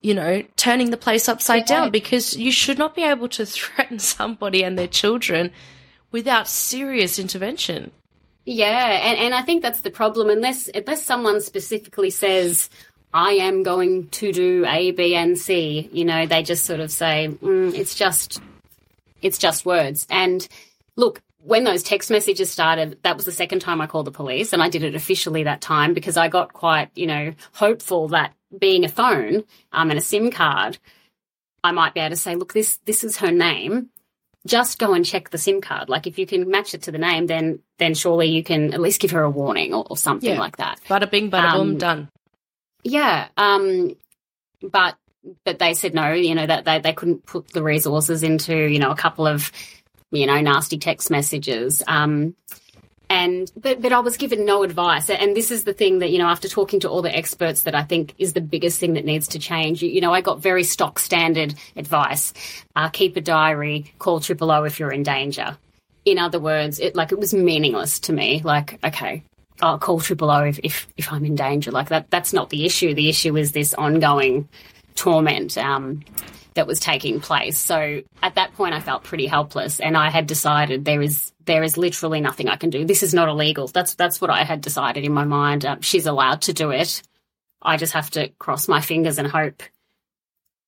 [0.00, 3.98] you know turning the place upside down because you should not be able to threaten
[3.98, 5.50] somebody and their children
[6.10, 7.90] without serious intervention
[8.46, 12.70] yeah and, and i think that's the problem unless unless someone specifically says
[13.12, 16.90] i am going to do a b and c you know they just sort of
[16.90, 18.40] say mm, it's just
[19.20, 20.48] it's just words and
[20.96, 24.52] look when those text messages started, that was the second time I called the police,
[24.52, 28.32] and I did it officially that time because I got quite, you know, hopeful that
[28.56, 30.78] being a phone um, and a SIM card,
[31.64, 33.88] I might be able to say, look, this this is her name.
[34.46, 35.88] Just go and check the SIM card.
[35.88, 38.80] Like if you can match it to the name, then then surely you can at
[38.80, 40.40] least give her a warning or, or something yeah.
[40.40, 40.80] like that.
[40.88, 42.08] Bada bing, bada um, boom, done.
[42.82, 43.96] Yeah, um,
[44.60, 44.96] but
[45.44, 46.12] but they said no.
[46.12, 49.52] You know that they they couldn't put the resources into you know a couple of
[50.12, 51.82] you know, nasty text messages.
[51.88, 52.36] Um,
[53.10, 56.18] and but but I was given no advice, and this is the thing that you
[56.18, 59.04] know, after talking to all the experts, that I think is the biggest thing that
[59.04, 59.82] needs to change.
[59.82, 62.32] You, you know, I got very stock standard advice:
[62.74, 65.58] uh, keep a diary, call triple O if you're in danger.
[66.06, 68.40] In other words, it like it was meaningless to me.
[68.42, 69.24] Like, okay,
[69.62, 71.70] I'll call triple O if, if if I'm in danger.
[71.70, 72.94] Like that, that's not the issue.
[72.94, 74.48] The issue is this ongoing
[74.94, 75.56] torment.
[75.56, 76.04] Um,
[76.54, 77.58] that was taking place.
[77.58, 81.62] So at that point, I felt pretty helpless, and I had decided there is there
[81.62, 82.84] is literally nothing I can do.
[82.84, 83.66] This is not illegal.
[83.68, 85.64] That's that's what I had decided in my mind.
[85.64, 87.02] Um, she's allowed to do it.
[87.60, 89.62] I just have to cross my fingers and hope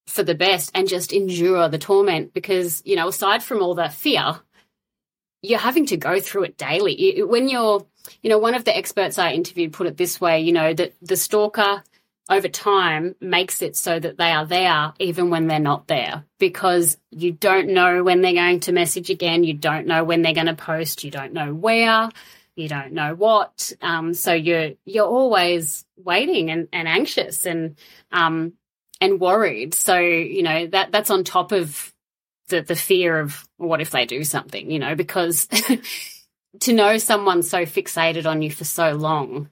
[0.07, 3.89] for the best and just endure the torment because you know aside from all the
[3.89, 4.39] fear
[5.41, 7.87] you're having to go through it daily when you're
[8.23, 10.95] you know one of the experts i interviewed put it this way you know that
[11.03, 11.83] the stalker
[12.29, 16.97] over time makes it so that they are there even when they're not there because
[17.11, 19.45] you don't know when they're going to message again.
[19.45, 21.05] You don't know when they're going to post.
[21.05, 22.09] You don't know where.
[22.57, 23.73] You don't know what.
[23.83, 27.77] Um, so you're you're always waiting and, and anxious and
[28.11, 28.55] um,
[29.01, 29.75] and worried.
[29.75, 31.93] So you know that that's on top of
[32.49, 34.71] the the fear of what if they do something.
[34.71, 35.47] You know because
[36.61, 39.51] to know someone so fixated on you for so long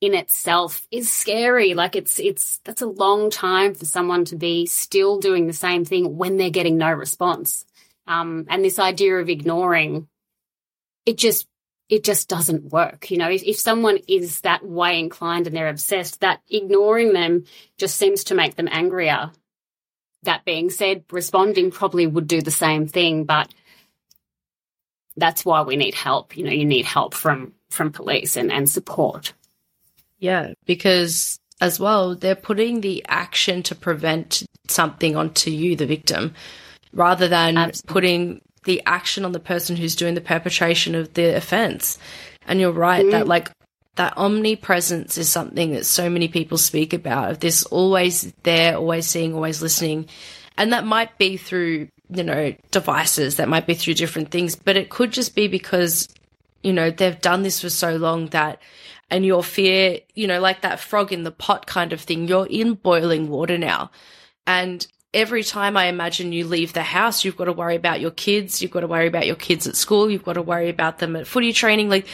[0.00, 1.74] in itself is scary.
[1.74, 5.84] Like it's it's that's a long time for someone to be still doing the same
[5.84, 7.64] thing when they're getting no response.
[8.06, 10.08] Um, and this idea of ignoring,
[11.06, 11.48] it just
[11.88, 13.10] it just doesn't work.
[13.10, 17.44] You know, if, if someone is that way inclined and they're obsessed, that ignoring them
[17.78, 19.30] just seems to make them angrier.
[20.24, 23.48] That being said, responding probably would do the same thing, but
[25.16, 26.36] that's why we need help.
[26.36, 29.32] You know, you need help from from police and, and support.
[30.18, 36.34] Yeah, because as well, they're putting the action to prevent something onto you, the victim,
[36.92, 37.92] rather than Absolutely.
[37.92, 41.98] putting the action on the person who's doing the perpetration of the offense.
[42.46, 43.10] And you're right mm.
[43.12, 43.50] that like
[43.96, 49.06] that omnipresence is something that so many people speak about of this always there, always
[49.06, 50.08] seeing, always listening.
[50.58, 54.76] And that might be through, you know, devices, that might be through different things, but
[54.76, 56.08] it could just be because,
[56.62, 58.60] you know, they've done this for so long that
[59.10, 62.26] and your fear, you know, like that frog in the pot kind of thing.
[62.26, 63.90] You're in boiling water now.
[64.46, 68.10] And every time I imagine you leave the house, you've got to worry about your
[68.10, 68.60] kids.
[68.60, 70.10] You've got to worry about your kids at school.
[70.10, 71.88] You've got to worry about them at footy training.
[71.88, 72.06] Like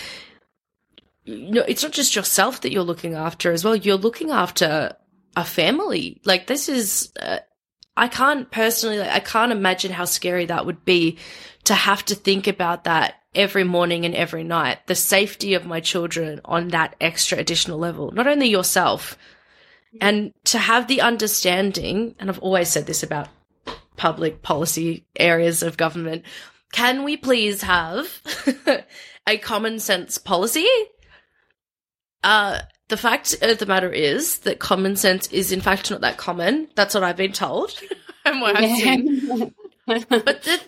[1.25, 3.77] you know, it's not just yourself that you're looking after as well.
[3.77, 4.97] You're looking after
[5.37, 6.21] a family.
[6.25, 7.39] Like this is, uh,
[7.97, 11.19] I can't personally, like, I can't imagine how scary that would be
[11.65, 14.87] to have to think about that every morning and every night.
[14.87, 19.17] The safety of my children on that extra additional level, not only yourself,
[20.01, 23.29] and to have the understanding, and I've always said this about
[23.97, 26.25] public policy areas of government,
[26.73, 28.21] can we please have
[29.29, 30.67] a common sense policy?
[32.25, 32.61] Uh,
[32.93, 36.69] the fact of the matter is that common sense is in fact not that common.
[36.75, 37.73] That's what I've been told
[38.27, 39.55] and what I've seen.
[39.87, 40.61] but the,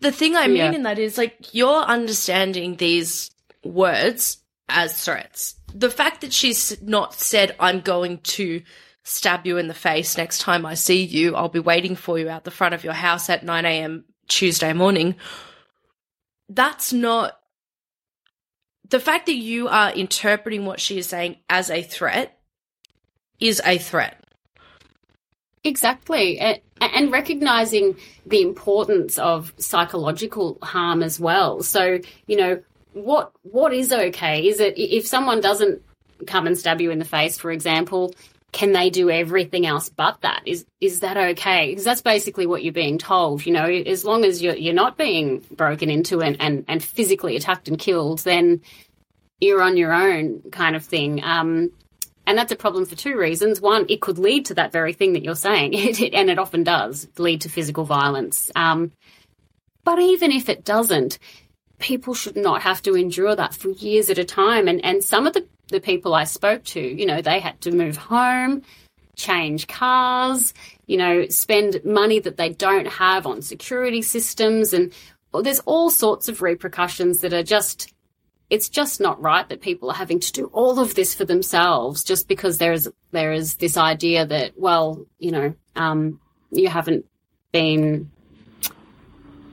[0.00, 0.72] the thing I mean yeah.
[0.72, 3.30] in that is like you're understanding these
[3.64, 4.36] words
[4.68, 5.54] as threats.
[5.74, 8.60] The fact that she's not said, I'm going to
[9.02, 12.28] stab you in the face next time I see you, I'll be waiting for you
[12.28, 14.04] out the front of your house at 9 a.m.
[14.28, 15.14] Tuesday morning.
[16.50, 17.39] That's not
[18.90, 22.38] the fact that you are interpreting what she is saying as a threat
[23.38, 24.22] is a threat.
[25.62, 26.38] Exactly.
[26.38, 31.62] And, and recognizing the importance of psychological harm as well.
[31.62, 34.46] So, you know, what what is okay?
[34.46, 35.82] Is it if someone doesn't
[36.26, 38.14] come and stab you in the face, for example,
[38.52, 40.42] can they do everything else but that?
[40.46, 41.68] Is is that okay?
[41.70, 43.44] Because that's basically what you're being told.
[43.46, 47.36] You know, as long as you're you're not being broken into and and, and physically
[47.36, 48.62] attacked and killed, then
[49.40, 51.22] you're on your own, kind of thing.
[51.24, 51.70] Um,
[52.26, 53.60] and that's a problem for two reasons.
[53.60, 55.74] One, it could lead to that very thing that you're saying,
[56.12, 58.50] and it often does lead to physical violence.
[58.54, 58.92] Um,
[59.84, 61.18] but even if it doesn't,
[61.78, 64.68] people should not have to endure that for years at a time.
[64.68, 67.70] And and some of the the people I spoke to, you know, they had to
[67.70, 68.62] move home,
[69.16, 70.54] change cars,
[70.86, 74.72] you know, spend money that they don't have on security systems.
[74.72, 74.92] And
[75.32, 77.92] well, there's all sorts of repercussions that are just,
[78.48, 82.02] it's just not right that people are having to do all of this for themselves
[82.02, 87.06] just because there is, there is this idea that, well, you know, um, you haven't
[87.52, 88.10] been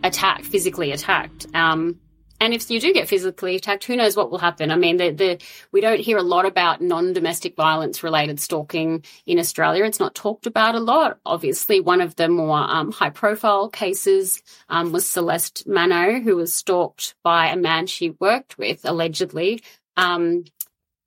[0.03, 1.45] attacked, physically attacked.
[1.53, 1.99] Um,
[2.39, 4.71] and if you do get physically attacked, who knows what will happen?
[4.71, 5.39] I mean, the, the,
[5.71, 9.83] we don't hear a lot about non-domestic violence related stalking in Australia.
[9.85, 11.19] It's not talked about a lot.
[11.25, 17.15] Obviously, one of the more um, high-profile cases um, was Celeste Manno, who was stalked
[17.23, 19.61] by a man she worked with, allegedly,
[19.95, 20.43] um,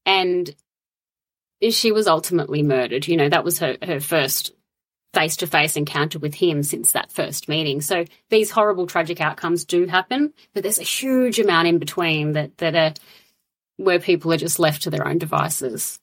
[0.05, 0.55] and
[1.71, 3.07] she was ultimately murdered.
[3.07, 4.53] You know, that was her, her first
[5.13, 7.81] face to face encounter with him since that first meeting.
[7.81, 12.57] So these horrible, tragic outcomes do happen, but there's a huge amount in between that,
[12.59, 12.95] that are
[13.77, 15.99] where people are just left to their own devices.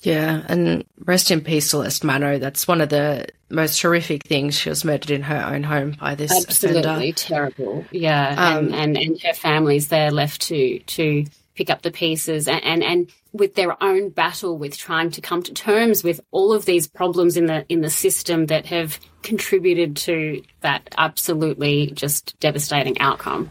[0.00, 2.38] Yeah, and rest in peace, Celeste Manno.
[2.38, 4.54] That's one of the most horrific things.
[4.56, 7.12] She was murdered in her own home by this absolutely offender.
[7.12, 7.84] terrible.
[7.90, 11.24] Yeah, um, and, and and her family's there left to to
[11.58, 15.42] pick up the pieces and, and, and with their own battle with trying to come
[15.42, 19.96] to terms with all of these problems in the in the system that have contributed
[19.96, 23.50] to that absolutely just devastating outcome.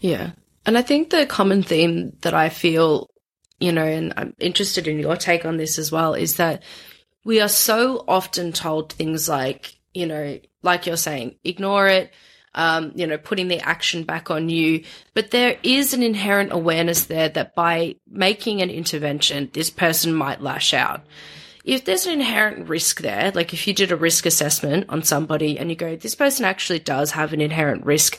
[0.00, 0.30] Yeah.
[0.64, 3.10] And I think the common theme that I feel,
[3.60, 6.62] you know, and I'm interested in your take on this as well, is that
[7.24, 12.10] we are so often told things like, you know, like you're saying, ignore it,
[12.54, 14.84] um, you know, putting the action back on you.
[15.12, 20.40] But there is an inherent awareness there that by making an intervention, this person might
[20.40, 21.02] lash out.
[21.64, 25.58] If there's an inherent risk there, like if you did a risk assessment on somebody
[25.58, 28.18] and you go, this person actually does have an inherent risk,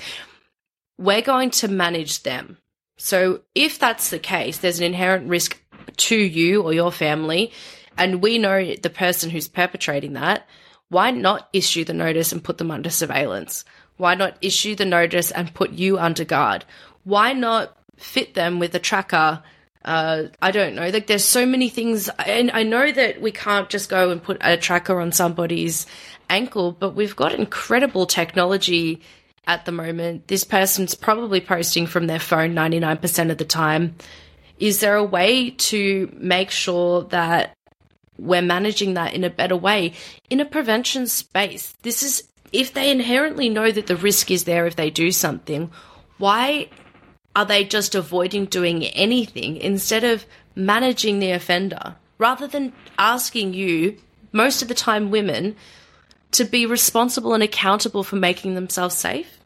[0.97, 2.57] we're going to manage them.
[2.97, 5.61] So if that's the case, there's an inherent risk
[5.97, 7.51] to you or your family,
[7.97, 10.47] and we know the person who's perpetrating that,
[10.89, 13.63] why not issue the notice and put them under surveillance?
[13.97, 16.65] Why not issue the notice and put you under guard?
[17.03, 19.41] Why not fit them with a tracker?
[19.83, 20.89] Uh, I don't know.
[20.89, 24.37] Like, there's so many things, and I know that we can't just go and put
[24.41, 25.85] a tracker on somebody's
[26.29, 29.01] ankle, but we've got incredible technology
[29.47, 30.27] at the moment.
[30.27, 33.95] This person's probably posting from their phone 99% of the time.
[34.57, 37.55] Is there a way to make sure that
[38.17, 39.93] we're managing that in a better way
[40.29, 41.73] in a prevention space?
[41.81, 45.71] This is if they inherently know that the risk is there if they do something,
[46.17, 46.69] why
[47.35, 53.97] are they just avoiding doing anything instead of managing the offender rather than asking you,
[54.31, 55.55] most of the time women,
[56.31, 59.39] to be responsible and accountable for making themselves safe?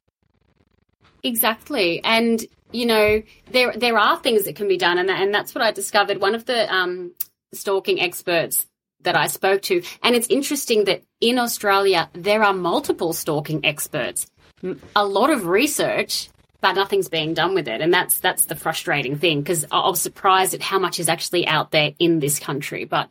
[1.24, 2.04] Exactly.
[2.04, 5.64] And you know, there there are things that can be done and and that's what
[5.64, 6.22] I discovered.
[6.22, 7.14] One of the um,
[7.52, 8.68] stalking experts
[9.02, 9.82] that I spoke to.
[10.04, 14.28] And it's interesting that in Australia, there are multiple stalking experts.
[14.95, 16.30] A lot of research
[16.62, 20.02] but nothing's being done with it, and that's that's the frustrating thing because I was
[20.02, 22.86] surprised at how much is actually out there in this country.
[22.86, 23.10] But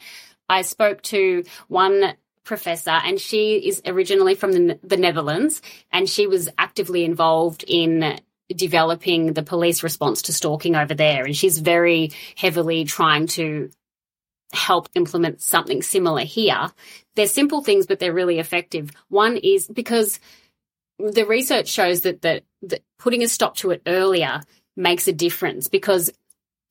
[0.48, 2.14] I spoke to one
[2.44, 5.62] professor, and she is originally from the, the Netherlands,
[5.92, 8.18] and she was actively involved in
[8.54, 13.70] developing the police response to stalking over there, and she's very heavily trying to
[14.52, 16.70] help implement something similar here.
[17.16, 18.90] They're simple things, but they're really effective.
[19.08, 20.20] One is because
[20.98, 24.40] the research shows that, that, that putting a stop to it earlier
[24.76, 26.10] makes a difference because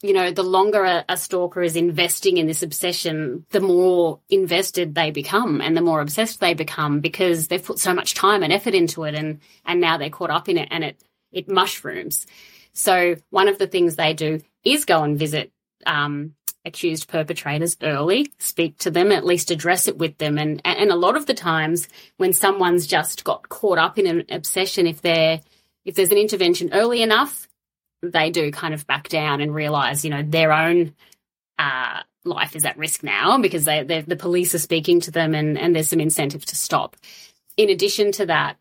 [0.03, 4.93] you know, the longer a, a, stalker is investing in this obsession, the more invested
[4.93, 8.53] they become and the more obsessed they become because they've put so much time and
[8.53, 12.27] effort into it and, and now they're caught up in it and it, it mushrooms.
[12.73, 15.51] So one of the things they do is go and visit,
[15.87, 16.35] um,
[16.67, 20.37] accused perpetrators early, speak to them, at least address it with them.
[20.37, 21.87] And, and a lot of the times
[22.17, 25.41] when someone's just got caught up in an obsession, if they're,
[25.85, 27.47] if there's an intervention early enough,
[28.03, 30.93] they do kind of back down and realize, you know, their own,
[31.57, 35.57] uh, life is at risk now because they, the police are speaking to them and,
[35.57, 36.95] and there's some incentive to stop.
[37.55, 38.57] In addition to that,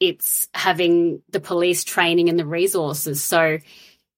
[0.00, 3.22] it's having the police training and the resources.
[3.22, 3.58] So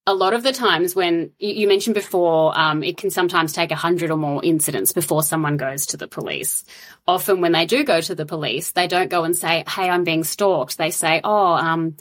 [0.06, 3.76] a lot of the times when you mentioned before, um, it can sometimes take a
[3.76, 6.64] hundred or more incidents before someone goes to the police.
[7.08, 10.04] Often, when they do go to the police, they don't go and say, "Hey, I'm
[10.04, 11.96] being stalked." They say, "Oh, um,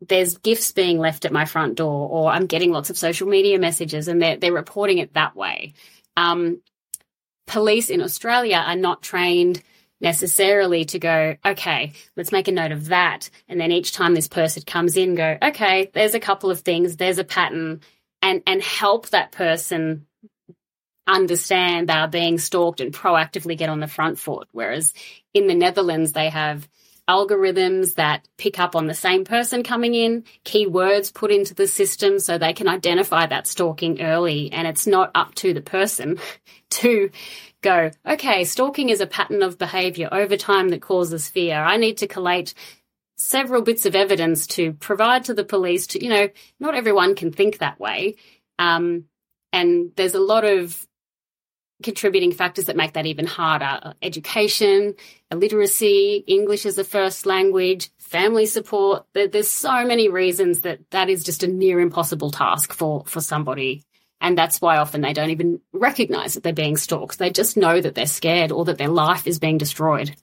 [0.00, 3.58] there's gifts being left at my front door," or "I'm getting lots of social media
[3.58, 5.74] messages," and they're they're reporting it that way.
[6.16, 6.62] Um,
[7.46, 9.62] police in Australia are not trained
[10.04, 13.30] necessarily to go, okay, let's make a note of that.
[13.48, 16.96] And then each time this person comes in, go, okay, there's a couple of things,
[16.96, 17.80] there's a pattern,
[18.22, 20.06] and, and help that person
[21.06, 24.46] understand they are being stalked and proactively get on the front foot.
[24.52, 24.94] Whereas
[25.32, 26.68] in the Netherlands, they have
[27.08, 32.18] algorithms that pick up on the same person coming in, keywords put into the system
[32.18, 34.52] so they can identify that stalking early.
[34.52, 36.18] And it's not up to the person
[36.70, 37.10] to
[37.64, 41.56] go, okay, stalking is a pattern of behavior over time that causes fear.
[41.56, 42.54] I need to collate
[43.16, 46.28] several bits of evidence to provide to the police to, you know,
[46.60, 48.16] not everyone can think that way.
[48.58, 49.06] Um,
[49.52, 50.86] and there's a lot of
[51.82, 54.94] contributing factors that make that even harder education,
[55.30, 59.06] illiteracy, English as a first language, family support.
[59.12, 63.82] There's so many reasons that that is just a near impossible task for, for somebody.
[64.24, 67.18] And that's why often they don't even recognize that they're being stalked.
[67.18, 70.16] They just know that they're scared or that their life is being destroyed.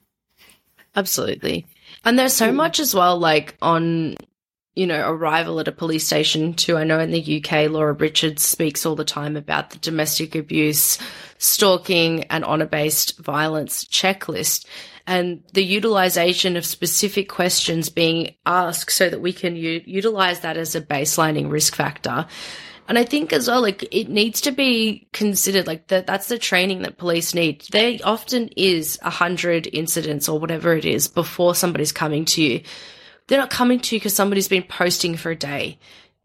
[0.96, 1.66] Absolutely.
[2.04, 2.56] And there's so hmm.
[2.56, 4.16] much as well, like on
[4.74, 6.76] you know, arrival at a police station too.
[6.76, 10.98] I know in the UK, Laura Richards speaks all the time about the domestic abuse,
[11.38, 14.66] stalking and honor based violence checklist
[15.06, 20.56] and the utilization of specific questions being asked so that we can u- utilize that
[20.56, 22.26] as a baselining risk factor.
[22.92, 26.06] And I think as well, like it needs to be considered like that.
[26.06, 27.64] That's the training that police need.
[27.72, 32.62] There often is a hundred incidents or whatever it is before somebody's coming to you
[33.32, 35.78] they're not coming to you because somebody's been posting for a day.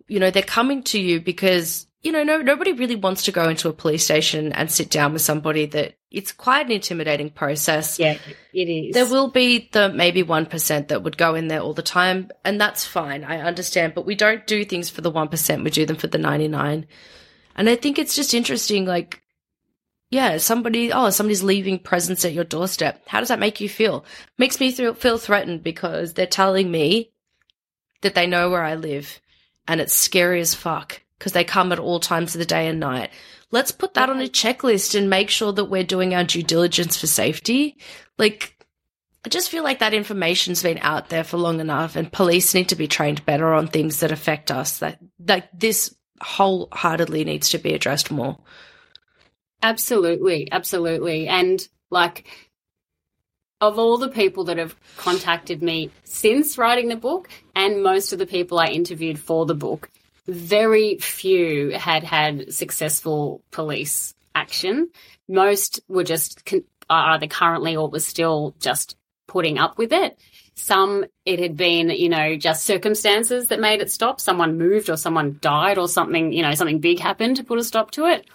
[0.07, 3.49] You know, they're coming to you because, you know, no, nobody really wants to go
[3.49, 7.99] into a police station and sit down with somebody that it's quite an intimidating process.
[7.99, 8.17] Yeah,
[8.53, 8.93] it is.
[8.93, 12.59] There will be the maybe 1% that would go in there all the time, and
[12.59, 13.23] that's fine.
[13.23, 13.93] I understand.
[13.93, 16.85] But we don't do things for the 1%, we do them for the 99.
[17.55, 19.21] And I think it's just interesting, like,
[20.09, 23.03] yeah, somebody, oh, somebody's leaving presents at your doorstep.
[23.07, 24.05] How does that make you feel?
[24.37, 27.11] Makes me feel, feel threatened because they're telling me
[28.01, 29.19] that they know where I live
[29.67, 32.79] and it's scary as fuck because they come at all times of the day and
[32.79, 33.09] night.
[33.51, 36.97] Let's put that on a checklist and make sure that we're doing our due diligence
[36.97, 37.77] for safety.
[38.17, 38.57] Like,
[39.25, 42.69] I just feel like that information's been out there for long enough and police need
[42.69, 44.79] to be trained better on things that affect us.
[44.79, 48.37] That, that this wholeheartedly needs to be addressed more.
[49.61, 51.27] Absolutely, absolutely.
[51.27, 52.25] And like
[53.59, 58.19] of all the people that have contacted me since writing the book and most of
[58.19, 59.89] the people I interviewed for the book,
[60.27, 64.89] very few had had successful police action.
[65.27, 68.95] Most were just con- either currently or was still just
[69.27, 70.17] putting up with it.
[70.55, 74.19] Some it had been, you know, just circumstances that made it stop.
[74.19, 77.63] Someone moved or someone died or something, you know, something big happened to put a
[77.63, 78.27] stop to it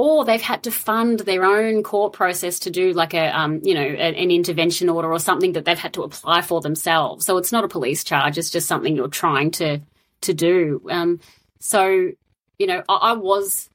[0.00, 3.74] or they've had to fund their own court process to do like a um, you
[3.74, 7.36] know a, an intervention order or something that they've had to apply for themselves so
[7.36, 9.78] it's not a police charge it's just something you're trying to
[10.22, 11.20] to do um,
[11.60, 12.10] so
[12.58, 13.70] you know I, I was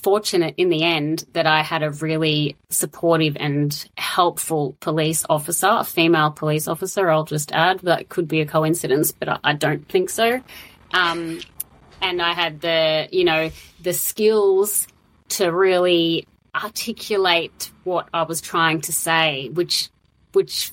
[0.00, 5.84] fortunate in the end that I had a really supportive and helpful police officer, a
[5.84, 7.80] female police officer, I'll just add.
[7.80, 10.40] That could be a coincidence, but I, I don't think so.
[10.92, 11.40] Um,
[12.00, 13.50] and I had the, you know,
[13.82, 14.86] the skills
[15.30, 19.90] to really articulate what I was trying to say, which,
[20.32, 20.72] which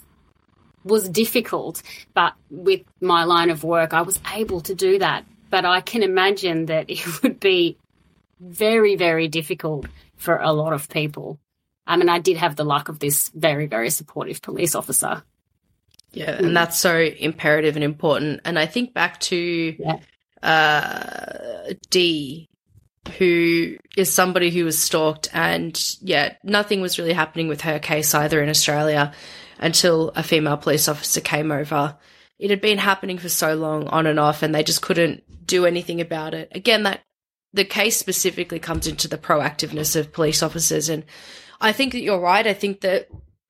[0.83, 1.83] was difficult.
[2.13, 5.25] But with my line of work, I was able to do that.
[5.49, 7.77] But I can imagine that it would be
[8.39, 9.85] very, very difficult
[10.15, 11.39] for a lot of people.
[11.85, 15.23] I mean, I did have the luck of this very, very supportive police officer.
[16.11, 18.41] Yeah, and that's so imperative and important.
[18.45, 19.99] And I think back to Yeah.
[20.43, 22.49] uh, D,
[23.17, 28.13] who is somebody who was stalked, and yeah, nothing was really happening with her case
[28.13, 29.13] either in Australia
[29.59, 31.95] until a female police officer came over.
[32.39, 35.65] It had been happening for so long, on and off, and they just couldn't do
[35.65, 36.49] anything about it.
[36.51, 37.01] Again, that
[37.53, 41.05] the case specifically comes into the proactiveness of police officers, and
[41.59, 42.45] I think that you're right.
[42.45, 43.07] I think that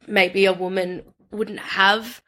[0.08, 2.22] maybe a woman wouldn't have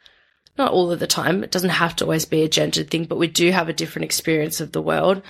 [0.57, 1.43] not all of the time.
[1.43, 4.03] It doesn't have to always be a gendered thing, but we do have a different
[4.03, 5.23] experience of the world.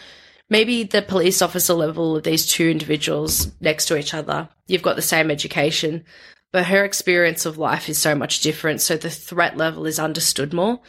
[0.50, 4.96] Maybe the police officer level of these two individuals next to each other, you've got
[4.96, 6.04] the same education,
[6.52, 8.82] but her experience of life is so much different.
[8.82, 10.80] So the threat level is understood more.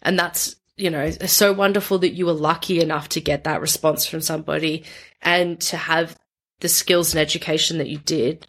[0.00, 4.06] And that's, you know, so wonderful that you were lucky enough to get that response
[4.06, 4.84] from somebody
[5.20, 6.16] and to have
[6.60, 8.46] the skills and education that you did.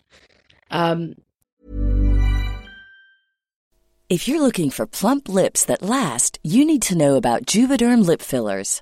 [0.71, 1.15] Um,
[4.09, 8.23] If you're looking for plump lips that last, you need to know about Juvederm lip
[8.23, 8.81] fillers.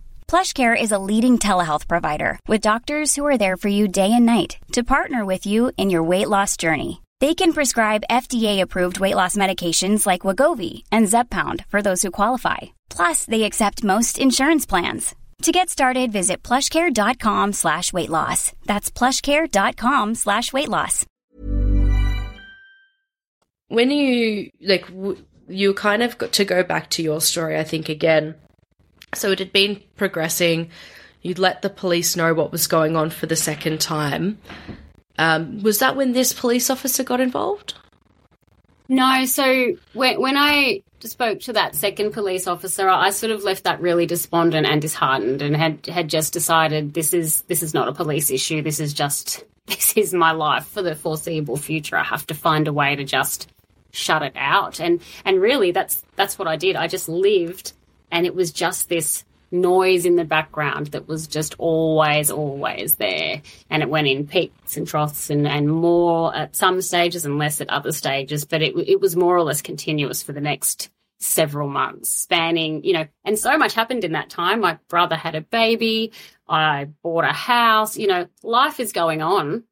[0.31, 4.25] PlushCare is a leading telehealth provider with doctors who are there for you day and
[4.25, 7.01] night to partner with you in your weight loss journey.
[7.19, 12.59] They can prescribe FDA-approved weight loss medications like Wegovy and Zepbound for those who qualify.
[12.89, 15.13] Plus, they accept most insurance plans.
[15.41, 18.53] To get started, visit plushcare.com slash weight loss.
[18.65, 21.05] That's plushcare.com slash weight loss.
[23.67, 24.85] when you like
[25.49, 28.35] you kind of got to go back to your story i think again
[29.13, 30.69] so it had been progressing
[31.21, 34.37] you'd let the police know what was going on for the second time
[35.17, 37.73] um, was that when this police officer got involved
[38.87, 43.63] No, so when, when I spoke to that second police officer, I sort of left
[43.63, 47.87] that really despondent and disheartened, and had had just decided this is this is not
[47.87, 48.61] a police issue.
[48.61, 51.95] This is just this is my life for the foreseeable future.
[51.95, 53.49] I have to find a way to just
[53.91, 56.75] shut it out, and and really that's that's what I did.
[56.75, 57.71] I just lived,
[58.11, 63.41] and it was just this noise in the background that was just always, always there.
[63.69, 67.59] And it went in peaks and troughs and, and more at some stages and less
[67.61, 68.45] at other stages.
[68.45, 70.89] But it, it was more or less continuous for the next
[71.19, 74.61] several months, spanning, you know, and so much happened in that time.
[74.61, 76.13] My brother had a baby.
[76.47, 77.97] I bought a house.
[77.97, 79.63] You know, life is going on.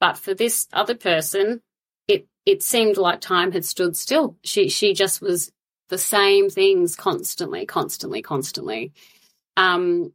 [0.00, 1.62] But for this other person,
[2.08, 4.36] it it seemed like time had stood still.
[4.42, 5.52] She she just was
[5.88, 8.92] the same things constantly, constantly, constantly.
[9.56, 10.12] Um,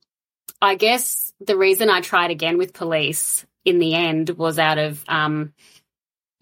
[0.62, 5.04] I guess the reason I tried again with police in the end was out of
[5.08, 5.54] um,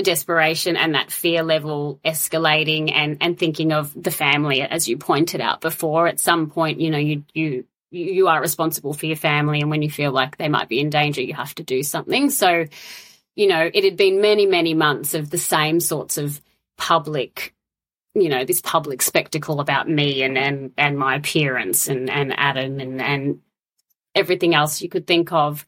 [0.04, 5.42] desperation and that fear level escalating and and thinking of the family as you pointed
[5.42, 9.60] out before at some point you know you you you are responsible for your family
[9.60, 12.30] and when you feel like they might be in danger you have to do something
[12.30, 12.66] so
[13.36, 16.40] you know it had been many many months of the same sorts of
[16.78, 17.54] public
[18.16, 22.80] you know this public spectacle about me and and and my appearance and and Adam
[22.80, 23.42] and and
[24.16, 25.66] everything else you could think of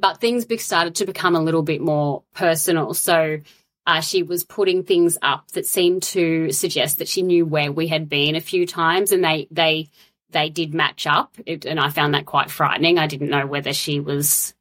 [0.00, 2.94] but things started to become a little bit more personal.
[2.94, 3.40] So
[3.86, 7.88] uh, she was putting things up that seemed to suggest that she knew where we
[7.88, 9.88] had been a few times, and they they
[10.30, 12.98] they did match up, it, and I found that quite frightening.
[12.98, 14.54] I didn't know whether she was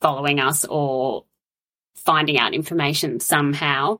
[0.00, 1.24] following us or
[1.96, 3.98] finding out information somehow.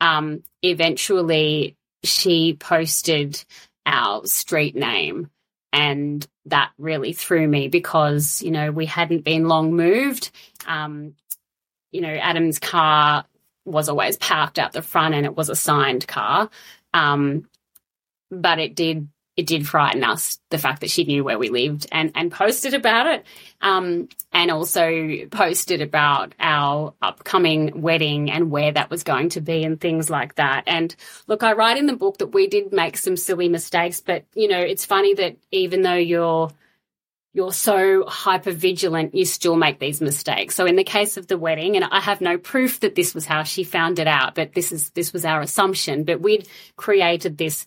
[0.00, 3.42] Um, eventually, she posted
[3.84, 5.30] our street name
[5.72, 10.30] and that really threw me because, you know, we hadn't been long moved.
[10.66, 11.14] Um,
[11.92, 13.24] you know, Adam's car
[13.64, 16.48] was always parked out the front and it was a signed car.
[16.94, 17.48] Um,
[18.30, 21.86] but it did it did frighten us the fact that she knew where we lived
[21.92, 23.24] and and posted about it
[23.60, 29.62] um, and also posted about our upcoming wedding and where that was going to be
[29.64, 32.96] and things like that and look i write in the book that we did make
[32.96, 36.50] some silly mistakes but you know it's funny that even though you're
[37.36, 40.54] you're so hyper vigilant, you still make these mistakes.
[40.54, 43.26] So in the case of the wedding, and I have no proof that this was
[43.26, 46.04] how she found it out, but this is this was our assumption.
[46.04, 47.66] But we'd created this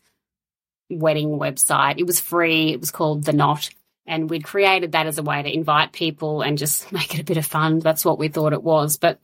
[0.89, 1.99] wedding website.
[1.99, 2.71] It was free.
[2.71, 3.69] It was called The Knot.
[4.05, 7.25] And we'd created that as a way to invite people and just make it a
[7.25, 7.79] bit of fun.
[7.79, 8.97] That's what we thought it was.
[8.97, 9.19] But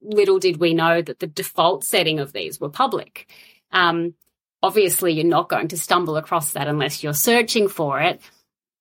[0.00, 3.28] little did we know that the default setting of these were public.
[3.72, 4.14] Um,
[4.62, 8.20] obviously, you're not going to stumble across that unless you're searching for it.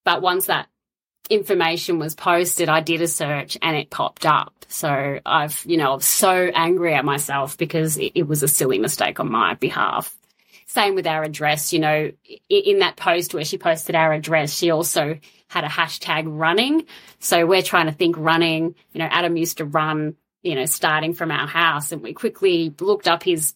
[0.05, 0.67] But once that
[1.29, 4.53] information was posted, I did a search and it popped up.
[4.69, 8.47] So I've, you know, I was so angry at myself because it, it was a
[8.47, 10.15] silly mistake on my behalf.
[10.67, 12.11] Same with our address, you know,
[12.49, 16.85] in that post where she posted our address, she also had a hashtag running.
[17.19, 18.75] So we're trying to think running.
[18.91, 22.73] You know, Adam used to run, you know, starting from our house and we quickly
[22.81, 23.53] looked up his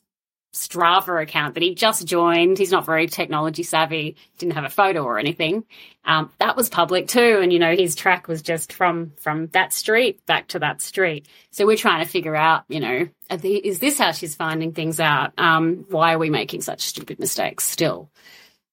[0.53, 2.57] Strava account that he just joined.
[2.57, 5.63] He's not very technology savvy, didn't have a photo or anything.
[6.03, 9.71] Um, that was public too, and you know his track was just from from that
[9.71, 11.27] street back to that street.
[11.51, 13.07] So we're trying to figure out, you know,
[13.43, 15.31] is this how she's finding things out?
[15.37, 18.09] Um, why are we making such stupid mistakes still?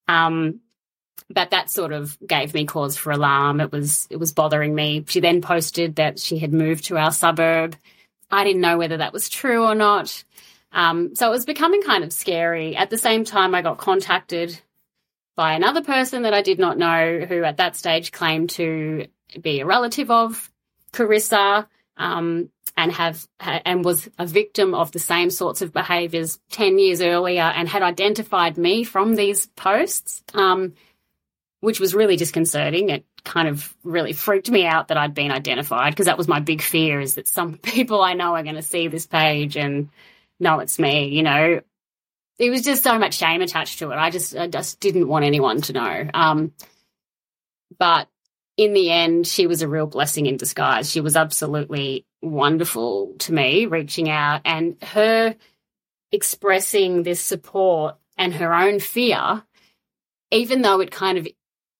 [0.08, 0.60] Um,
[1.30, 3.60] but that sort of gave me cause for alarm.
[3.60, 5.04] It was it was bothering me.
[5.06, 7.76] She then posted that she had moved to our suburb.
[8.30, 10.24] I didn't know whether that was true or not.
[10.72, 12.76] Um, so it was becoming kind of scary.
[12.76, 14.60] At the same time, I got contacted
[15.36, 19.06] by another person that I did not know who at that stage claimed to
[19.40, 20.50] be a relative of
[20.92, 21.66] Carissa
[21.96, 27.00] um, and have and was a victim of the same sorts of behaviours 10 years
[27.00, 30.74] earlier and had identified me from these posts, um,
[31.60, 32.90] which was really disconcerting.
[32.90, 36.40] It kind of really freaked me out that I'd been identified because that was my
[36.40, 39.90] big fear is that some people I know are going to see this page and
[40.40, 41.60] no, it's me, you know.
[42.38, 43.96] It was just so much shame attached to it.
[43.96, 46.08] I just, I just didn't want anyone to know.
[46.14, 46.52] Um,
[47.78, 48.08] but
[48.56, 50.90] in the end, she was a real blessing in disguise.
[50.90, 55.34] She was absolutely wonderful to me, reaching out and her
[56.12, 59.42] expressing this support and her own fear,
[60.30, 61.28] even though it kind of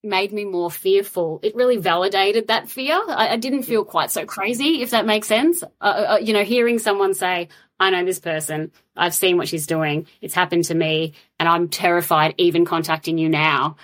[0.05, 1.41] made me more fearful.
[1.43, 2.95] It really validated that fear.
[2.95, 5.63] I, I didn't feel quite so crazy, if that makes sense.
[5.81, 7.49] Uh, uh, you know, hearing someone say,
[7.81, 11.69] I know this person, I've seen what she's doing, it's happened to me, and I'm
[11.69, 13.77] terrified even contacting you now,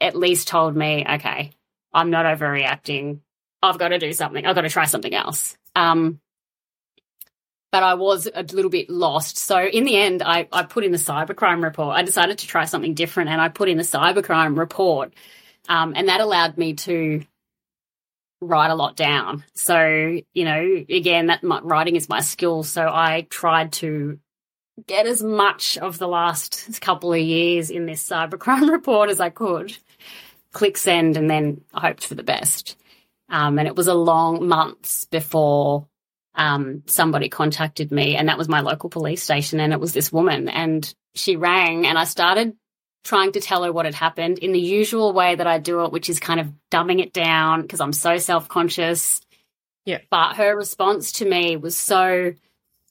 [0.00, 1.52] at least told me, okay,
[1.92, 3.20] I'm not overreacting.
[3.62, 4.46] I've got to do something.
[4.46, 5.56] I've got to try something else.
[5.74, 6.20] Um,
[7.72, 9.36] but I was a little bit lost.
[9.36, 11.96] So in the end, I, I put in the cybercrime report.
[11.96, 15.12] I decided to try something different and I put in the cybercrime report
[15.68, 17.22] um, and that allowed me to
[18.40, 19.44] write a lot down.
[19.54, 22.62] So, you know, again, that writing is my skill.
[22.62, 24.18] So I tried to
[24.86, 29.30] get as much of the last couple of years in this cybercrime report as I
[29.30, 29.76] could.
[30.52, 32.76] Click send and then I hoped for the best.
[33.28, 35.88] Um, and it was a long months before
[36.36, 40.12] um, somebody contacted me, and that was my local police station, and it was this
[40.12, 42.54] woman, and she rang, and I started
[43.06, 45.92] trying to tell her what had happened in the usual way that I do it,
[45.92, 49.20] which is kind of dumbing it down because I'm so self conscious.
[49.84, 50.00] Yeah.
[50.10, 52.34] But her response to me was so,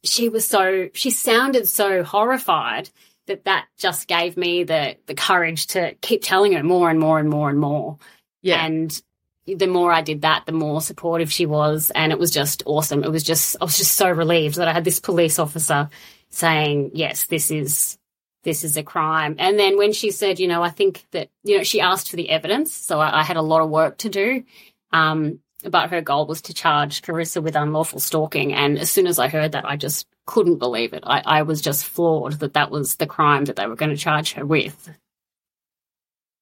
[0.04, 2.90] she was so, she sounded so horrified
[3.28, 7.20] that that just gave me the, the courage to keep telling her more and more
[7.20, 7.98] and more and more.
[8.42, 8.66] Yeah.
[8.66, 9.02] And
[9.46, 11.92] the more I did that, the more supportive she was.
[11.94, 13.04] And it was just awesome.
[13.04, 15.90] It was just, I was just so relieved that I had this police officer
[16.30, 17.98] saying, yes, this is,
[18.46, 19.36] this is a crime.
[19.40, 22.16] And then when she said, you know, I think that, you know, she asked for
[22.16, 22.72] the evidence.
[22.72, 24.46] So I, I had a lot of work to do.
[24.94, 28.54] Um, but her goal was to charge Carissa with unlawful stalking.
[28.54, 31.04] And as soon as I heard that, I just couldn't believe it.
[31.06, 33.98] I, I was just floored that that was the crime that they were going to
[33.98, 34.90] charge her with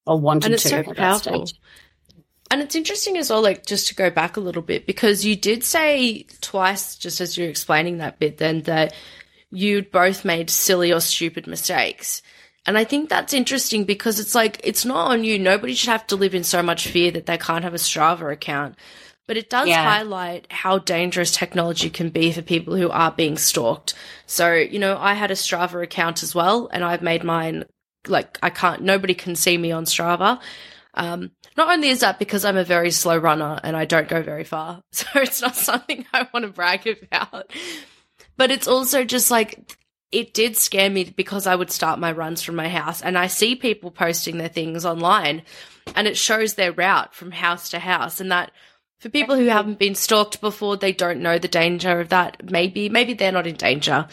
[0.05, 1.47] or wanted and it's to so at that powerful.
[1.47, 1.59] stage.
[2.51, 5.35] And it's interesting as well, like just to go back a little bit, because you
[5.35, 8.93] did say twice, just as you're explaining that bit, then that
[9.53, 12.21] you'd both made silly or stupid mistakes.
[12.65, 15.37] And I think that's interesting because it's like, it's not on you.
[15.37, 18.31] Nobody should have to live in so much fear that they can't have a Strava
[18.31, 18.75] account.
[19.27, 19.83] But it does Yeah.
[19.83, 23.93] highlight how dangerous technology can be for people who are being stalked.
[24.25, 27.65] So, you know, I had a Strava account as well, and I've made mine
[28.07, 30.39] like I can't, nobody can see me on Strava.
[30.93, 34.21] Um, not only is that because I'm a very slow runner and I don't go
[34.21, 37.51] very far, so it's not something I want to brag about,
[38.37, 39.77] but it's also just like
[40.11, 43.27] it did scare me because I would start my runs from my house and I
[43.27, 45.41] see people posting their things online
[45.95, 48.51] and it shows their route from house to house and that
[48.99, 52.49] for people who haven't been stalked before they don't know the danger of that.
[52.49, 54.07] Maybe maybe they're not in danger.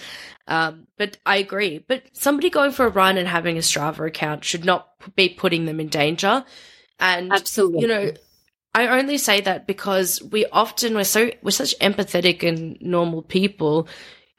[0.48, 1.84] Um, but I agree.
[1.86, 5.64] But somebody going for a run and having a Strava account should not be putting
[5.66, 6.44] them in danger.
[6.98, 7.82] And Absolutely.
[7.82, 8.12] you know
[8.74, 13.88] I only say that because we often we're so we're such empathetic and normal people.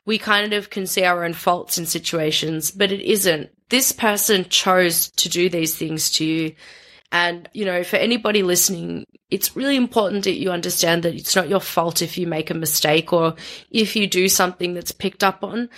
[0.05, 3.49] We kind of can see our own faults in situations, but it isn't.
[3.69, 6.55] This person chose to do these things to you.
[7.11, 11.49] And, you know, for anybody listening, it's really important that you understand that it's not
[11.49, 13.35] your fault if you make a mistake or
[13.69, 15.69] if you do something that's picked up on.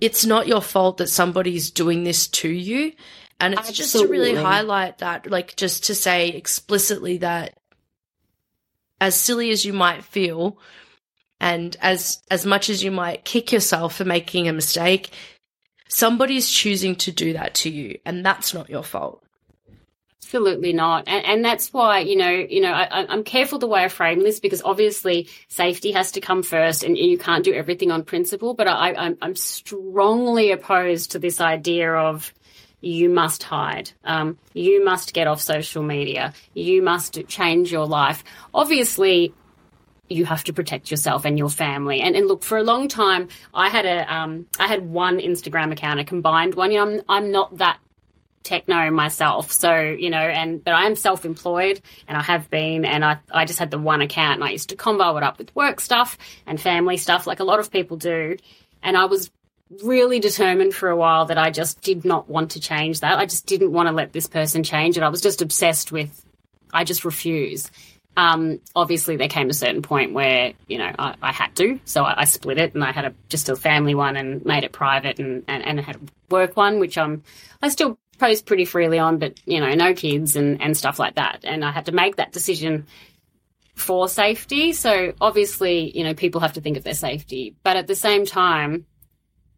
[0.00, 2.92] It's not your fault that somebody's doing this to you.
[3.38, 7.58] And it's just to really highlight that, like just to say explicitly that
[9.02, 10.56] as silly as you might feel
[11.40, 15.10] and as as much as you might kick yourself for making a mistake
[15.88, 19.18] somebody's choosing to do that to you and that's not your fault
[20.24, 23.84] Absolutely not, and, and that's why you know, you know, I, I'm careful the way
[23.84, 27.90] I frame this because obviously safety has to come first, and you can't do everything
[27.90, 28.54] on principle.
[28.54, 32.32] But I, I'm, I'm strongly opposed to this idea of
[32.82, 38.22] you must hide, um, you must get off social media, you must change your life.
[38.52, 39.32] Obviously,
[40.08, 42.00] you have to protect yourself and your family.
[42.00, 45.72] And, and look, for a long time, I had a, um, I had one Instagram
[45.72, 46.70] account, a combined one.
[46.70, 47.78] You know, I'm, I'm not that
[48.42, 49.52] techno myself.
[49.52, 53.18] So, you know, and but I am self employed and I have been and I
[53.30, 55.80] I just had the one account and I used to combo it up with work
[55.80, 58.36] stuff and family stuff like a lot of people do.
[58.82, 59.30] And I was
[59.82, 63.18] really determined for a while that I just did not want to change that.
[63.18, 65.02] I just didn't want to let this person change it.
[65.02, 66.24] I was just obsessed with
[66.72, 67.70] I just refuse.
[68.16, 72.04] Um, obviously, there came a certain point where you know I, I had to, so
[72.04, 74.72] I, I split it, and I had a just a family one and made it
[74.72, 77.22] private, and and, and I had a work one, which I'm
[77.62, 81.14] I still post pretty freely on, but you know, no kids and and stuff like
[81.14, 82.86] that, and I had to make that decision
[83.74, 84.74] for safety.
[84.74, 88.26] So obviously, you know, people have to think of their safety, but at the same
[88.26, 88.84] time,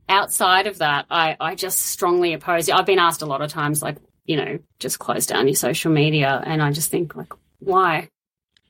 [0.09, 2.69] outside of that, I I just strongly oppose.
[2.69, 2.75] it.
[2.75, 5.93] I've been asked a lot of times, like you know, just close down your social
[5.93, 8.09] media, and I just think like, why?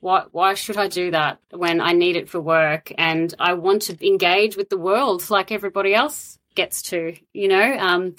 [0.01, 3.83] Why, why should I do that when I need it for work and I want
[3.83, 7.75] to engage with the world like everybody else gets to, you know?
[7.79, 8.15] Um,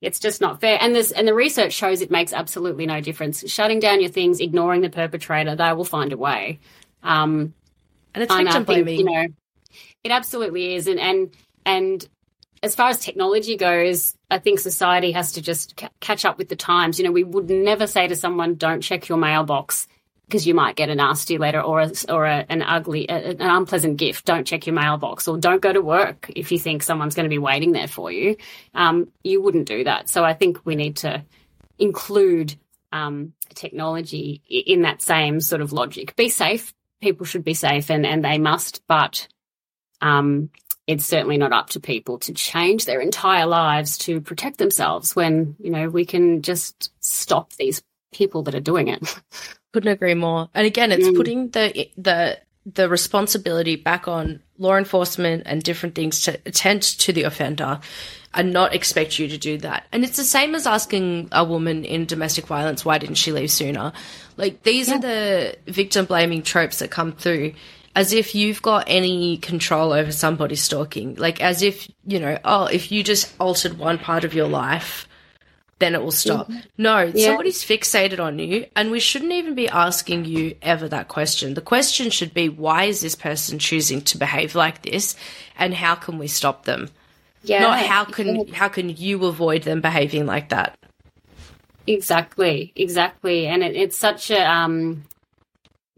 [0.00, 0.78] it's just not fair.
[0.80, 3.50] And this and the research shows it makes absolutely no difference.
[3.50, 6.60] Shutting down your things, ignoring the perpetrator, they will find a way.
[7.02, 7.54] Um,
[8.14, 9.26] and it's victim blaming you know,
[10.02, 10.86] it absolutely is.
[10.86, 12.08] And and and
[12.62, 16.48] as far as technology goes, I think society has to just ca- catch up with
[16.48, 16.98] the times.
[16.98, 19.86] You know, we would never say to someone, "Don't check your mailbox."
[20.26, 23.40] Because you might get a nasty letter or a, or a, an ugly, a, an
[23.40, 24.26] unpleasant gift.
[24.26, 27.28] Don't check your mailbox or don't go to work if you think someone's going to
[27.28, 28.36] be waiting there for you.
[28.72, 30.08] Um, you wouldn't do that.
[30.08, 31.24] So I think we need to
[31.80, 32.54] include
[32.92, 36.14] um, technology in that same sort of logic.
[36.14, 36.74] Be safe.
[37.00, 38.82] People should be safe, and and they must.
[38.86, 39.26] But
[40.00, 40.50] um,
[40.86, 45.14] it's certainly not up to people to change their entire lives to protect themselves.
[45.14, 49.02] When you know we can just stop these people that are doing it.
[49.72, 51.16] couldn't agree more and again it's Mm.
[51.16, 57.12] putting the the the responsibility back on law enforcement and different things to attend to
[57.12, 57.80] the offender
[58.34, 59.86] and not expect you to do that.
[59.92, 63.50] And it's the same as asking a woman in domestic violence, why didn't she leave
[63.50, 63.92] sooner?
[64.36, 64.96] Like, these yeah.
[64.96, 67.54] are the victim blaming tropes that come through
[68.00, 71.16] as if you've got any control over somebody stalking.
[71.16, 75.06] Like, as if, you know, oh, if you just altered one part of your life,
[75.80, 76.48] then it will stop.
[76.48, 76.60] Mm-hmm.
[76.78, 77.26] No, yeah.
[77.26, 81.52] somebody's fixated on you, and we shouldn't even be asking you ever that question.
[81.52, 85.14] The question should be, why is this person choosing to behave like this,
[85.58, 86.88] and how can we stop them?
[87.42, 87.60] Yeah.
[87.60, 90.78] Not how can how can you avoid them behaving like that?
[91.86, 95.04] Exactly, exactly, and it, it's such a um,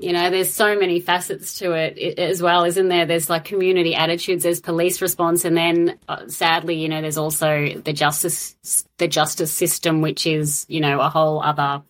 [0.02, 3.06] you know, there's so many facets to it as well, isn't there?
[3.06, 7.80] There's like community attitudes, there's police response, and then uh, sadly, you know, there's also
[7.84, 8.56] the justice
[8.98, 11.82] the justice system, which is you know a whole other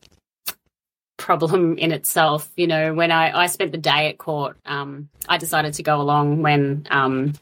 [1.16, 2.50] problem in itself.
[2.56, 6.00] You know, when I I spent the day at court, um, I decided to go
[6.00, 7.32] along when um,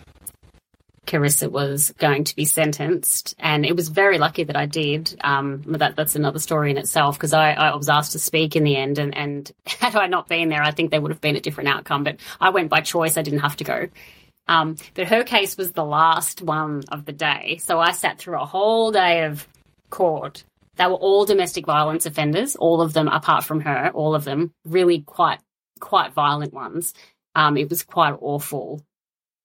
[1.10, 5.18] Carissa was going to be sentenced, and it was very lucky that I did.
[5.22, 8.62] Um, that that's another story in itself because I, I was asked to speak in
[8.62, 11.36] the end, and, and had I not been there, I think there would have been
[11.36, 12.04] a different outcome.
[12.04, 13.88] But I went by choice; I didn't have to go.
[14.46, 18.40] Um, but her case was the last one of the day, so I sat through
[18.40, 19.46] a whole day of
[19.90, 20.44] court.
[20.76, 24.52] They were all domestic violence offenders, all of them, apart from her, all of them,
[24.64, 25.40] really quite
[25.80, 26.94] quite violent ones.
[27.34, 28.80] Um, it was quite awful,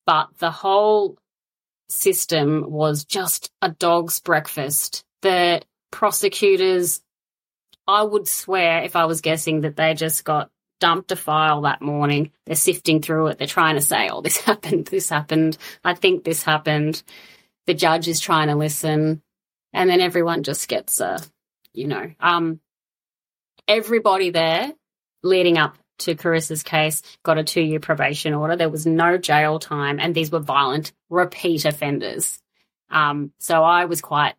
[0.06, 1.18] but the whole
[1.90, 5.04] system was just a dog's breakfast.
[5.22, 5.62] The
[5.92, 7.02] prosecutors,
[7.88, 11.82] I would swear, if I was guessing, that they just got dumped a file that
[11.82, 12.32] morning.
[12.46, 13.38] They're sifting through it.
[13.38, 15.58] They're trying to say, oh, this happened, this happened.
[15.84, 17.02] I think this happened.
[17.66, 19.22] The judge is trying to listen.
[19.74, 21.20] And then everyone just gets a,
[21.74, 22.60] you know, um,
[23.68, 24.72] everybody there
[25.24, 28.56] leading up to Carissa's case got a two year probation order.
[28.56, 32.40] There was no jail time, and these were violent repeat offenders.
[32.90, 34.36] Um, so I was quite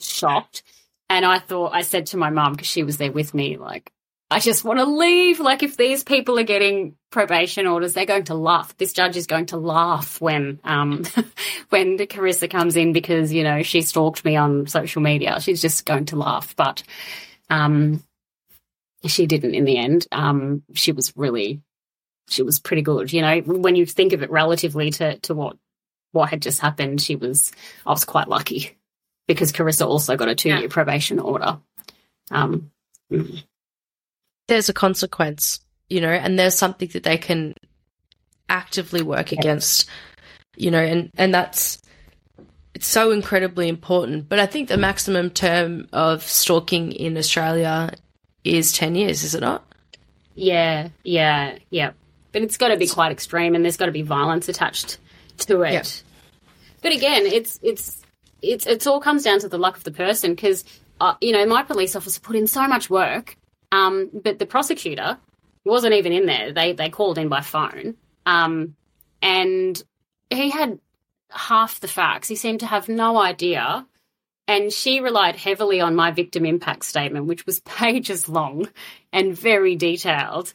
[0.00, 0.62] shocked.
[1.08, 3.92] And I thought, I said to my mum, because she was there with me, like,
[4.28, 5.38] I just want to leave.
[5.38, 8.76] Like, if these people are getting probation orders, they're going to laugh.
[8.76, 11.04] This judge is going to laugh when, um,
[11.68, 15.40] when Carissa comes in because, you know, she stalked me on social media.
[15.40, 16.56] She's just going to laugh.
[16.56, 16.82] But,
[17.50, 18.02] um,
[19.08, 20.06] she didn't in the end.
[20.12, 21.62] Um, she was really,
[22.28, 23.12] she was pretty good.
[23.12, 25.56] You know, when you think of it relatively to, to what,
[26.12, 27.52] what had just happened, she was,
[27.84, 28.76] I was quite lucky
[29.28, 30.68] because Carissa also got a two year yeah.
[30.68, 31.58] probation order.
[32.30, 32.70] Um.
[34.48, 37.54] There's a consequence, you know, and there's something that they can
[38.48, 39.40] actively work yeah.
[39.40, 39.88] against,
[40.56, 41.82] you know, and, and that's,
[42.74, 44.28] it's so incredibly important.
[44.28, 47.90] But I think the maximum term of stalking in Australia
[48.46, 49.64] is 10 years, is it not?
[50.34, 51.92] Yeah, yeah, yeah.
[52.32, 54.98] But it's got to be quite extreme and there's got to be violence attached
[55.38, 55.72] to it.
[55.72, 55.82] Yeah.
[56.82, 58.02] But again, it's it's
[58.42, 60.64] it's it's all comes down to the luck of the person because
[61.00, 63.36] uh, you know, my police officer put in so much work,
[63.72, 65.18] um, but the prosecutor
[65.64, 66.52] wasn't even in there.
[66.52, 67.96] They they called in by phone.
[68.24, 68.76] Um,
[69.22, 69.82] and
[70.30, 70.78] he had
[71.30, 72.28] half the facts.
[72.28, 73.86] He seemed to have no idea
[74.48, 78.68] and she relied heavily on my victim impact statement, which was pages long
[79.12, 80.54] and very detailed.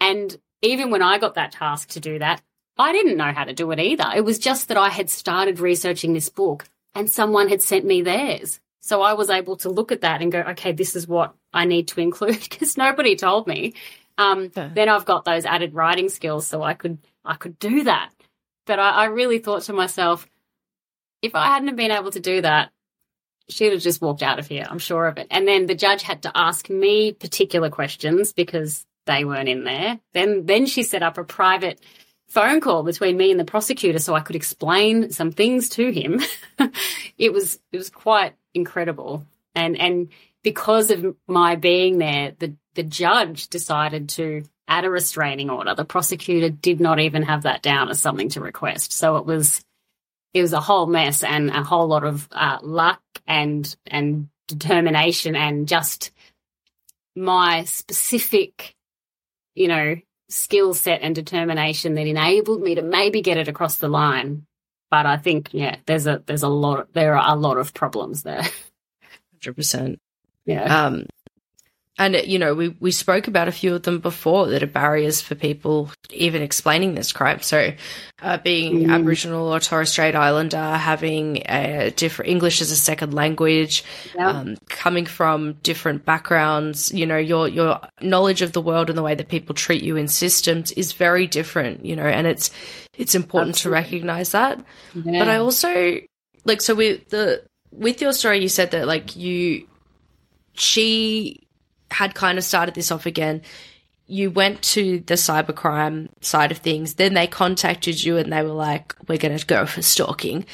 [0.00, 2.42] And even when I got that task to do that,
[2.78, 4.10] I didn't know how to do it either.
[4.14, 6.64] It was just that I had started researching this book
[6.94, 8.60] and someone had sent me theirs.
[8.80, 11.64] So I was able to look at that and go, okay, this is what I
[11.64, 13.74] need to include because nobody told me.
[14.18, 14.70] Um, yeah.
[14.74, 18.10] Then I've got those added writing skills, so I could I could do that.
[18.66, 20.28] But I, I really thought to myself,
[21.22, 22.71] if I hadn't been able to do that,
[23.52, 24.66] she'd have just walked out of here.
[24.68, 25.26] I'm sure of it.
[25.30, 29.98] And then the judge had to ask me particular questions because they weren't in there.
[30.12, 31.80] Then then she set up a private
[32.28, 36.20] phone call between me and the prosecutor so I could explain some things to him.
[37.18, 39.26] it was it was quite incredible.
[39.54, 40.08] And and
[40.42, 45.74] because of my being there, the the judge decided to add a restraining order.
[45.74, 48.92] The prosecutor did not even have that down as something to request.
[48.92, 49.62] So it was
[50.34, 55.36] it was a whole mess and a whole lot of uh, luck and and determination
[55.36, 56.10] and just
[57.14, 58.74] my specific,
[59.54, 59.96] you know,
[60.28, 64.46] skill set and determination that enabled me to maybe get it across the line.
[64.90, 68.22] But I think, yeah, there's a there's a lot there are a lot of problems
[68.22, 68.42] there.
[69.32, 70.00] Hundred percent.
[70.44, 70.86] Yeah.
[70.86, 71.06] Um,
[71.98, 75.20] and, you know, we, we spoke about a few of them before that are barriers
[75.20, 77.40] for people even explaining this crime.
[77.42, 77.72] So,
[78.22, 78.92] uh, being mm.
[78.92, 83.84] Aboriginal or Torres Strait Islander, having a different English as a second language,
[84.14, 84.28] yeah.
[84.28, 89.02] um, coming from different backgrounds, you know, your, your knowledge of the world and the
[89.02, 92.50] way that people treat you in systems is very different, you know, and it's,
[92.96, 93.82] it's important Absolutely.
[93.82, 94.64] to recognize that.
[94.94, 95.18] Yeah.
[95.18, 96.00] But I also,
[96.44, 99.66] like so with the with your story you said that like you
[100.54, 101.40] she
[101.92, 103.42] had kind of started this off again.
[104.06, 106.94] You went to the cybercrime side of things.
[106.94, 110.44] Then they contacted you and they were like we're going to go for stalking.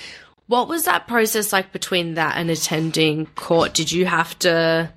[0.46, 3.74] What was that process like between that and attending court?
[3.74, 4.92] Did you have to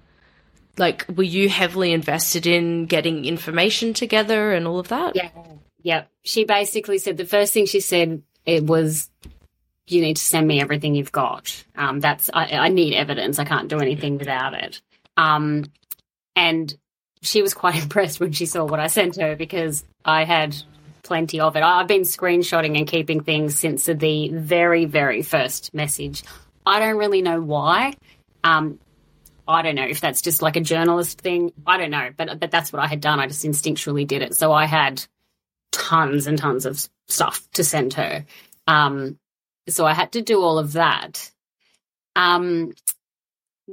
[0.78, 5.16] like were you heavily invested in getting information together and all of that?
[5.16, 5.30] Yeah.
[5.82, 9.10] Yeah she basically said the first thing she said it was
[9.88, 11.64] you need to send me everything you've got.
[11.76, 13.40] Um, that's I, I, need evidence.
[13.40, 14.82] I can't do anything without it.
[15.18, 15.66] Um,
[16.36, 16.76] and
[17.22, 20.56] she was quite impressed when she saw what I sent her because I had
[21.04, 21.64] plenty of it.
[21.64, 26.24] I've been screenshotting and keeping things since the very, very first message.
[26.66, 27.94] I don't really know why.
[28.44, 28.80] Um,
[29.48, 31.52] I don't know if that's just like a journalist thing.
[31.66, 33.20] I don't know, but but that's what I had done.
[33.20, 34.36] I just instinctually did it.
[34.36, 35.04] So I had
[35.72, 38.26] tons and tons of stuff to send her.
[38.68, 39.18] Um,
[39.68, 41.32] so I had to do all of that.
[42.16, 42.74] Um,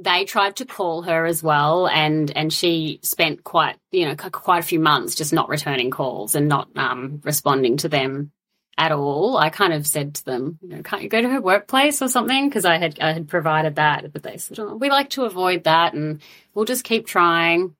[0.01, 4.59] they tried to call her as well, and and she spent quite you know quite
[4.59, 8.31] a few months just not returning calls and not um, responding to them
[8.77, 9.37] at all.
[9.37, 12.07] I kind of said to them, you know, can't you go to her workplace or
[12.07, 12.47] something?
[12.47, 15.65] Because I had I had provided that, but they said, oh, we like to avoid
[15.65, 16.21] that, and
[16.53, 17.75] we'll just keep trying.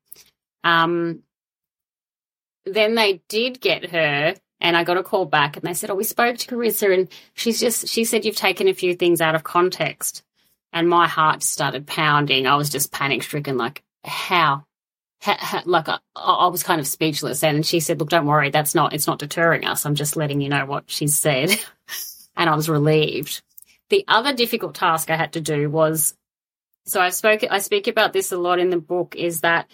[0.63, 1.23] Um,
[2.65, 5.95] then they did get her and I got a call back and they said, Oh,
[5.95, 9.35] we spoke to Carissa and she's just, she said, You've taken a few things out
[9.35, 10.23] of context.
[10.71, 12.45] And my heart started pounding.
[12.45, 14.65] I was just panic stricken, like, how?
[15.65, 17.43] Like, I, I, was kind of speechless.
[17.43, 18.51] And she said, Look, don't worry.
[18.51, 19.85] That's not, it's not deterring us.
[19.85, 21.49] I'm just letting you know what she said.
[22.37, 23.41] and I was relieved.
[23.89, 26.15] The other difficult task I had to do was
[26.85, 29.69] so I spoke, I speak about this a lot in the book is that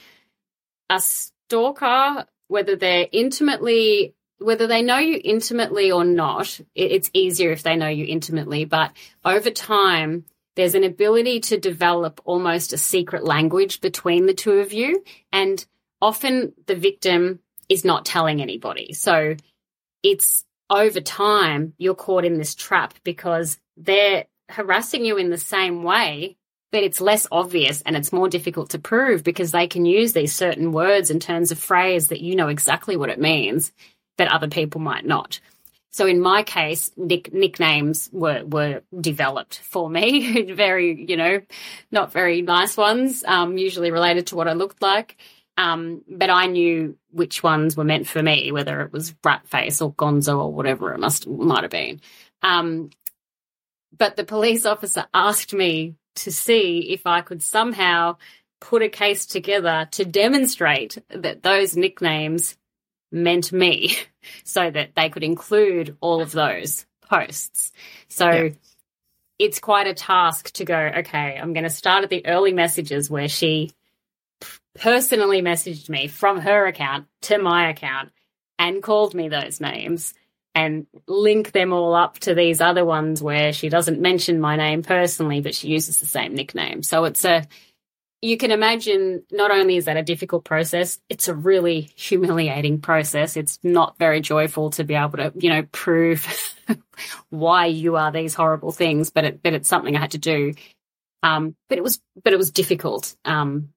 [0.89, 7.64] a stalker, whether they're intimately whether they know you intimately or not, it's easier if
[7.64, 8.66] they know you intimately.
[8.66, 8.91] But
[9.24, 10.26] over time,
[10.56, 15.03] there's an ability to develop almost a secret language between the two of you.
[15.32, 15.64] And
[16.01, 18.93] often the victim is not telling anybody.
[18.93, 19.36] So
[20.03, 25.84] it's over time, you're caught in this trap because they're harassing you in the same
[25.84, 26.38] way,
[26.72, 30.34] but it's less obvious and it's more difficult to prove because they can use these
[30.34, 33.72] certain words and turns of phrase that you know exactly what it means
[34.18, 35.39] but other people might not.
[35.96, 41.39] So in my case, nick, nicknames were were developed for me, very you know,
[41.89, 45.16] not very nice ones, um, usually related to what I looked like.
[45.58, 49.82] Um, but I knew which ones were meant for me, whether it was rat face
[49.82, 52.02] or gonzo or whatever it must might have been.
[52.41, 52.89] Um,
[53.98, 58.18] but the police officer asked me to see if I could somehow
[58.60, 62.58] put a case together to demonstrate that those nicknames
[63.16, 63.95] meant me
[64.43, 67.72] so that they could include all of those posts.
[68.09, 68.49] So yeah.
[69.39, 73.09] it's quite a task to go, okay, I'm going to start at the early messages
[73.09, 73.72] where she
[74.76, 78.11] personally messaged me from her account to my account
[78.59, 80.13] and called me those names
[80.53, 84.84] and link them all up to these other ones where she doesn't mention my name
[84.84, 86.82] personally, but she uses the same nickname.
[86.82, 87.45] So it's a
[88.22, 93.38] you can imagine not only is that a difficult process, it's a really humiliating process.
[93.38, 96.26] It's not very joyful to be able to, you know, prove
[97.30, 100.53] why you are these horrible things, but it, but it's something I had to do.
[101.24, 103.16] Um, but it was, but it was difficult.
[103.26, 103.70] Um,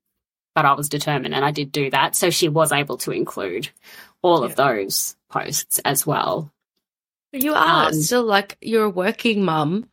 [0.55, 2.15] but I was determined and I did do that.
[2.15, 3.69] So she was able to include
[4.21, 4.45] all yeah.
[4.45, 6.51] of those posts as well.
[7.31, 9.87] You are um, still like you're a working mum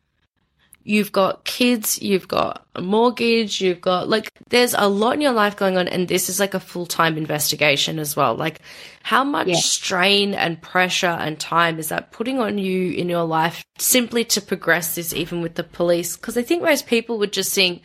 [0.86, 5.32] you've got kids, you've got a mortgage, you've got like, there's a lot in your
[5.32, 5.88] life going on.
[5.88, 8.36] And this is like a full time investigation as well.
[8.36, 8.60] Like,
[9.02, 9.56] how much yeah.
[9.56, 14.40] strain and pressure and time is that putting on you in your life simply to
[14.40, 16.16] progress this, even with the police?
[16.16, 17.82] Because I think most people would just think,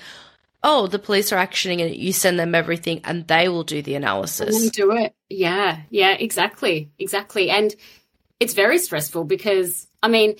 [0.63, 1.95] oh, the police are actioning it.
[1.95, 4.69] You send them everything and they will do the analysis.
[4.69, 5.15] do it.
[5.27, 5.79] Yeah.
[5.89, 6.91] Yeah, exactly.
[6.99, 7.49] Exactly.
[7.49, 7.75] And
[8.39, 10.35] it's very stressful because, I mean,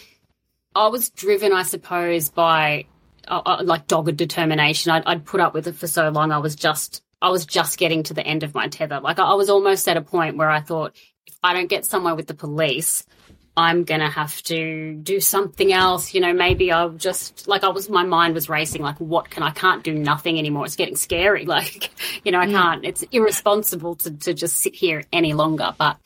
[0.76, 2.86] I was driven, I suppose, by
[3.28, 4.92] uh, uh, like dogged determination.
[4.92, 6.32] I'd, I'd, put up with it for so long.
[6.32, 9.00] I was just, I was just getting to the end of my tether.
[9.00, 10.96] Like I, I was almost at a point where I thought,
[11.28, 13.06] if I don't get somewhere with the police,
[13.56, 16.14] I'm gonna have to do something else.
[16.14, 17.90] You know, maybe I'll just like I was.
[17.90, 18.82] My mind was racing.
[18.82, 20.66] Like, what can I can't do nothing anymore.
[20.66, 21.46] It's getting scary.
[21.52, 21.92] Like,
[22.24, 22.54] you know, I mm.
[22.54, 22.86] can't.
[22.86, 25.76] It's irresponsible to to just sit here any longer.
[25.78, 25.98] But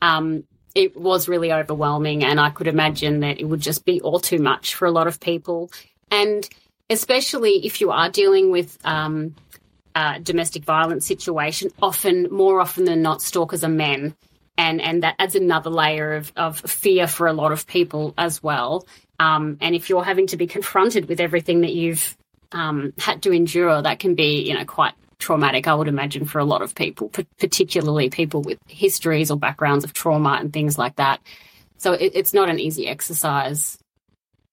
[0.00, 0.42] um,
[0.74, 4.38] it was really overwhelming and I could imagine that it would just be all too
[4.38, 5.70] much for a lot of people.
[6.10, 6.48] And
[6.88, 9.34] especially if you are dealing with um,
[9.94, 14.14] a domestic violence situation, often, more often than not, stalkers are men.
[14.58, 18.42] And, and that adds another layer of, of fear for a lot of people as
[18.42, 18.86] well.
[19.18, 22.16] Um, and if you're having to be confronted with everything that you've
[22.52, 24.92] um, had to endure, that can be, you know, quite
[25.22, 27.08] traumatic, I would imagine, for a lot of people,
[27.38, 31.20] particularly people with histories or backgrounds of trauma and things like that.
[31.78, 33.78] So it, it's not an easy exercise.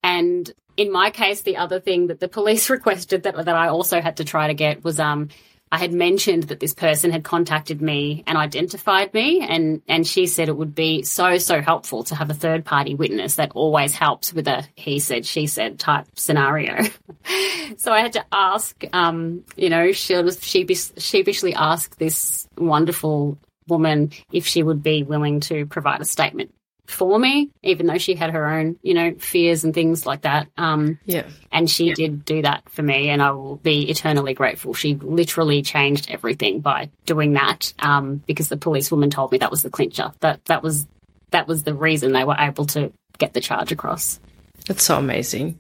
[0.04, 4.00] And in my case, the other thing that the police requested that, that I also
[4.00, 5.30] had to try to get was um,
[5.72, 10.26] I had mentioned that this person had contacted me and identified me, and and she
[10.26, 13.36] said it would be so so helpful to have a third party witness.
[13.36, 16.84] That always helps with a he said she said type scenario.
[17.78, 24.12] so I had to ask, um, you know, she'll sheepish, sheepishly ask this wonderful woman
[24.32, 26.52] if she would be willing to provide a statement
[26.90, 30.48] for me, even though she had her own, you know, fears and things like that.
[30.58, 31.28] Um, yeah.
[31.52, 31.94] And she yeah.
[31.94, 34.74] did do that for me, and I will be eternally grateful.
[34.74, 39.62] She literally changed everything by doing that, um, because the policewoman told me that was
[39.62, 40.12] the clincher.
[40.22, 40.88] That that was
[41.32, 44.20] that was the reason they were able to get the charge across.
[44.68, 45.60] That's so amazing,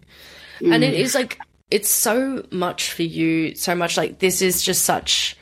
[0.59, 0.73] mm.
[0.73, 3.55] and it is like it's so much for you.
[3.55, 5.37] So much like this is just such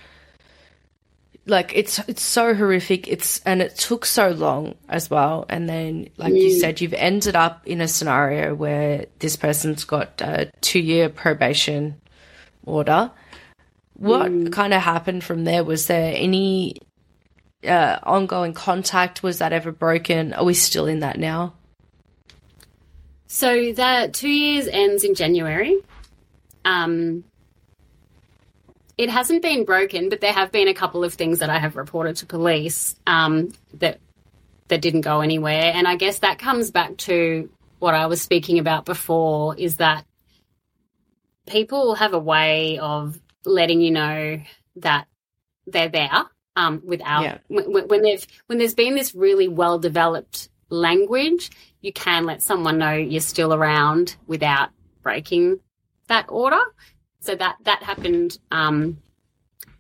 [1.48, 3.08] like it's it's so horrific.
[3.08, 5.46] It's and it took so long as well.
[5.50, 6.42] And then like mm.
[6.42, 11.10] you said you've ended up in a scenario where this person's got a 2 year
[11.10, 12.00] probation
[12.66, 13.12] order.
[13.94, 14.52] What mm.
[14.52, 15.64] kind of happened from there?
[15.64, 16.76] Was there any
[17.66, 19.24] uh, ongoing contact?
[19.24, 20.34] Was that ever broken?
[20.34, 21.54] Are we still in that now?
[23.28, 25.78] So that 2 years ends in January.
[26.66, 27.24] Um
[28.98, 31.76] it hasn't been broken, but there have been a couple of things that I have
[31.76, 34.00] reported to police um, that
[34.70, 35.72] that didn't go anywhere.
[35.74, 40.06] And I guess that comes back to what I was speaking about before: is that
[41.46, 44.42] people have a way of letting you know
[44.78, 45.08] that
[45.68, 46.26] they're there
[46.56, 47.38] um, without yeah.
[47.48, 52.78] when, when they've when there's been this really well developed language, you can let someone
[52.80, 54.70] know you're still around without
[55.04, 55.60] breaking
[56.08, 56.60] that order.
[57.20, 58.98] So that that happened um,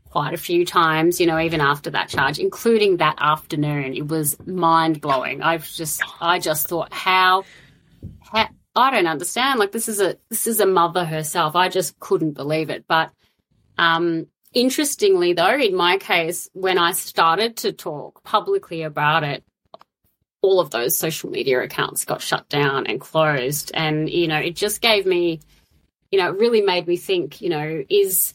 [0.09, 3.93] quite a few times, you know, even after that charge, including that afternoon.
[3.93, 5.41] It was mind blowing.
[5.41, 7.43] I've just I just thought how,
[8.21, 9.59] how I don't understand.
[9.59, 11.55] Like this is a this is a mother herself.
[11.55, 12.85] I just couldn't believe it.
[12.87, 13.11] But
[13.77, 19.43] um, interestingly, though, in my case, when I started to talk publicly about it,
[20.41, 24.55] all of those social media accounts got shut down and closed, and you know, it
[24.55, 25.41] just gave me
[26.11, 28.33] you know, it really made me think, you know, is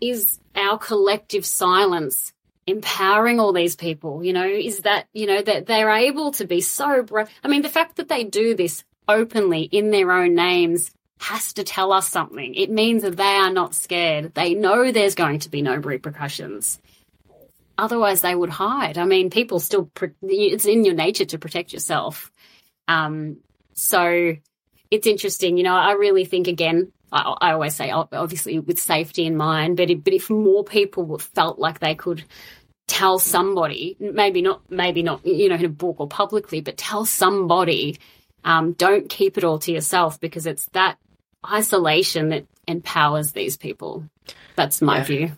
[0.00, 2.32] is our collective silence
[2.66, 4.24] empowering all these people?
[4.24, 7.28] You know, is that, you know, that they're able to be so brave.
[7.42, 11.64] I mean, the fact that they do this openly in their own names has to
[11.64, 12.54] tell us something.
[12.54, 14.34] It means that they are not scared.
[14.34, 16.80] They know there's going to be no repercussions.
[17.78, 18.98] Otherwise, they would hide.
[18.98, 19.90] I mean, people still,
[20.22, 22.30] it's in your nature to protect yourself.
[22.88, 23.38] Um,
[23.74, 24.36] so
[24.90, 25.56] it's interesting.
[25.56, 26.92] You know, I really think again.
[27.12, 31.18] I, I always say, obviously, with safety in mind, but if, but if more people
[31.18, 32.24] felt like they could
[32.86, 37.04] tell somebody, maybe not, maybe not, you know, in a book or publicly, but tell
[37.04, 37.98] somebody.
[38.46, 40.98] Um, don't keep it all to yourself because it's that
[41.50, 44.04] isolation that empowers these people.
[44.56, 45.04] That's my yeah.
[45.04, 45.32] view.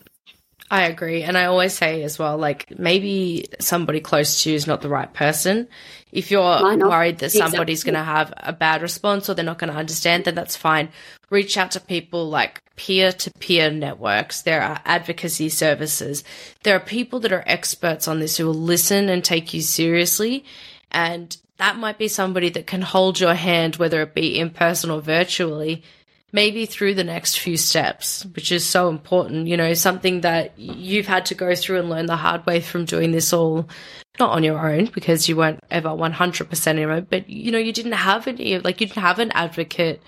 [0.71, 1.23] I agree.
[1.23, 4.89] And I always say as well, like maybe somebody close to you is not the
[4.89, 5.69] right person.
[6.11, 7.93] If you're worried that somebody's exactly.
[7.93, 10.89] going to have a bad response or they're not going to understand, then that's fine.
[11.31, 14.43] Reach out to people like peer to peer networks.
[14.43, 16.25] There are advocacy services.
[16.65, 20.45] There are people that are experts on this who will listen and take you seriously.
[20.91, 24.91] And that might be somebody that can hold your hand, whether it be in person
[24.91, 25.85] or virtually,
[26.37, 29.49] maybe through the next few steps, which is so important.
[29.49, 32.85] You know, something that you've had to go through and learn the hard way from
[32.85, 33.71] doing this all,
[34.21, 37.73] not on your own because you weren't ever 100% in own, but you know, you
[37.73, 40.03] didn't have any, like, you didn't have an advocate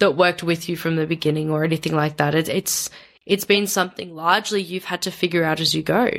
[0.00, 2.34] that worked with you from the beginning or anything like that.
[2.34, 2.90] It, it's,
[3.24, 6.10] it's been something largely you've had to figure out as you go.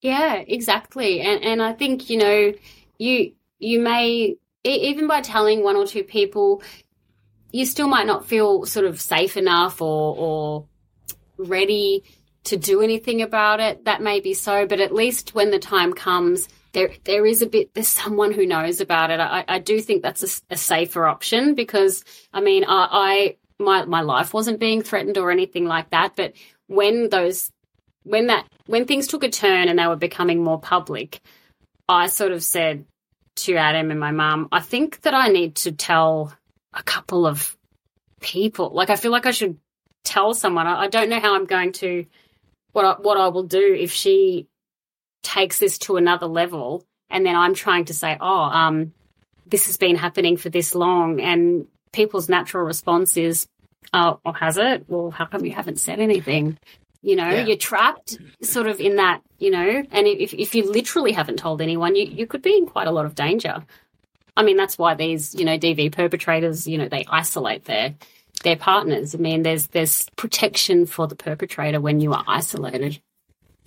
[0.00, 1.20] Yeah, exactly.
[1.20, 2.54] And, and I think, you know,
[2.96, 6.62] you, you may, even by telling one or two people,
[7.56, 10.66] you still might not feel sort of safe enough or, or
[11.38, 12.04] ready
[12.44, 13.86] to do anything about it.
[13.86, 17.46] That may be so, but at least when the time comes, there there is a
[17.46, 19.20] bit there's someone who knows about it.
[19.20, 22.04] I, I do think that's a, a, safer option because
[22.34, 26.34] I mean I, I my my life wasn't being threatened or anything like that, but
[26.66, 27.50] when those
[28.02, 31.20] when that when things took a turn and they were becoming more public,
[31.88, 32.84] I sort of said
[33.36, 36.36] to Adam and my mum, I think that I need to tell
[36.76, 37.56] a couple of
[38.20, 38.70] people.
[38.72, 39.58] Like I feel like I should
[40.04, 40.66] tell someone.
[40.66, 42.06] I, I don't know how I'm going to
[42.72, 44.46] what I, what I will do if she
[45.22, 48.92] takes this to another level, and then I'm trying to say, oh, um,
[49.46, 51.20] this has been happening for this long.
[51.20, 53.46] And people's natural response is,
[53.92, 54.84] oh, has it?
[54.88, 56.58] Well, how come you haven't said anything?
[57.02, 57.46] You know, Yeah.
[57.46, 61.62] you're trapped sort of in that, you know, and if, if you literally haven't told
[61.62, 63.64] anyone, you, you could be in quite a lot of danger.
[64.36, 67.94] I mean, that's why these, you know, DV perpetrators, you know, they isolate their
[68.42, 69.14] their partners.
[69.14, 73.00] I mean, there's there's protection for the perpetrator when you are isolated.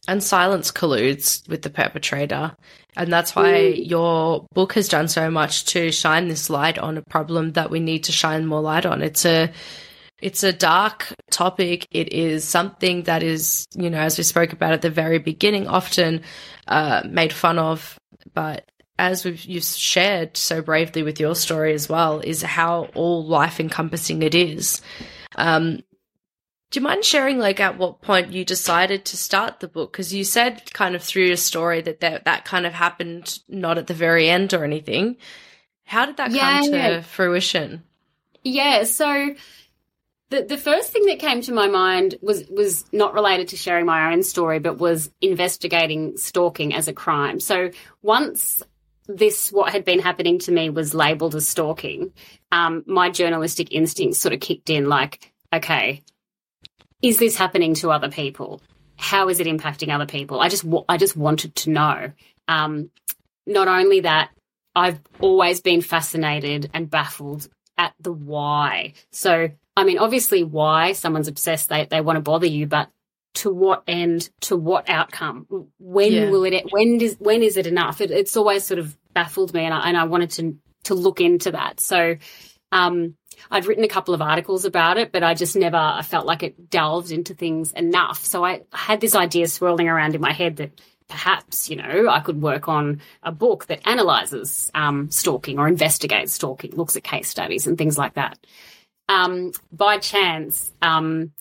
[0.07, 2.55] and silence colludes with the perpetrator.
[2.97, 7.03] And that's why your book has done so much to shine this light on a
[7.03, 9.01] problem that we need to shine more light on.
[9.01, 9.51] It's a
[10.21, 11.87] it's a dark topic.
[11.91, 15.67] It is something that is, you know, as we spoke about at the very beginning,
[15.67, 16.23] often
[16.67, 17.97] uh, made fun of.
[18.33, 18.69] But
[18.99, 23.59] as we've you've shared so bravely with your story as well, is how all life
[23.59, 24.81] encompassing it is.
[25.35, 25.77] Um,
[26.71, 29.91] do you mind sharing, like, at what point you decided to start the book?
[29.91, 33.79] Because you said, kind of through your story, that, that that kind of happened not
[33.79, 35.17] at the very end or anything.
[35.85, 36.35] How did that come
[36.73, 36.89] Yeah.
[36.89, 37.83] to fruition?
[38.43, 39.33] Yeah, so
[40.29, 43.85] the the first thing that came to my mind was was not related to sharing
[43.85, 47.39] my own story, but was investigating stalking as a crime.
[47.39, 47.71] So
[48.03, 48.61] once
[49.09, 52.13] this what had been happening to me was labeled as stalking,
[52.51, 54.87] um, my journalistic instincts sort of kicked in.
[54.87, 56.03] Like, okay,
[57.01, 58.61] is this happening to other people?
[58.97, 60.39] How is it impacting other people?
[60.39, 62.11] I just I just wanted to know.
[62.47, 62.91] Um,
[63.47, 64.29] not only that,
[64.75, 68.93] I've always been fascinated and baffled at the why.
[69.11, 72.89] So, I mean, obviously, why someone's obsessed, they, they want to bother you, but
[73.35, 75.47] to what end, to what outcome?
[75.79, 76.29] When Yeah.
[76.29, 78.01] will it, when is, when is it enough?
[78.01, 81.21] It, it's always sort of baffled me and I, and I wanted to, to look
[81.21, 81.79] into that.
[81.79, 82.17] So,
[82.71, 83.15] um,
[83.49, 86.43] I'd written a couple of articles about it, but I just never I felt like
[86.43, 88.25] it delved into things enough.
[88.25, 92.19] So I had this idea swirling around in my head that perhaps, you know, I
[92.19, 97.29] could work on a book that analyzes um, stalking or investigates stalking, looks at case
[97.29, 98.37] studies and things like that.
[99.07, 101.31] Um, by chance, um,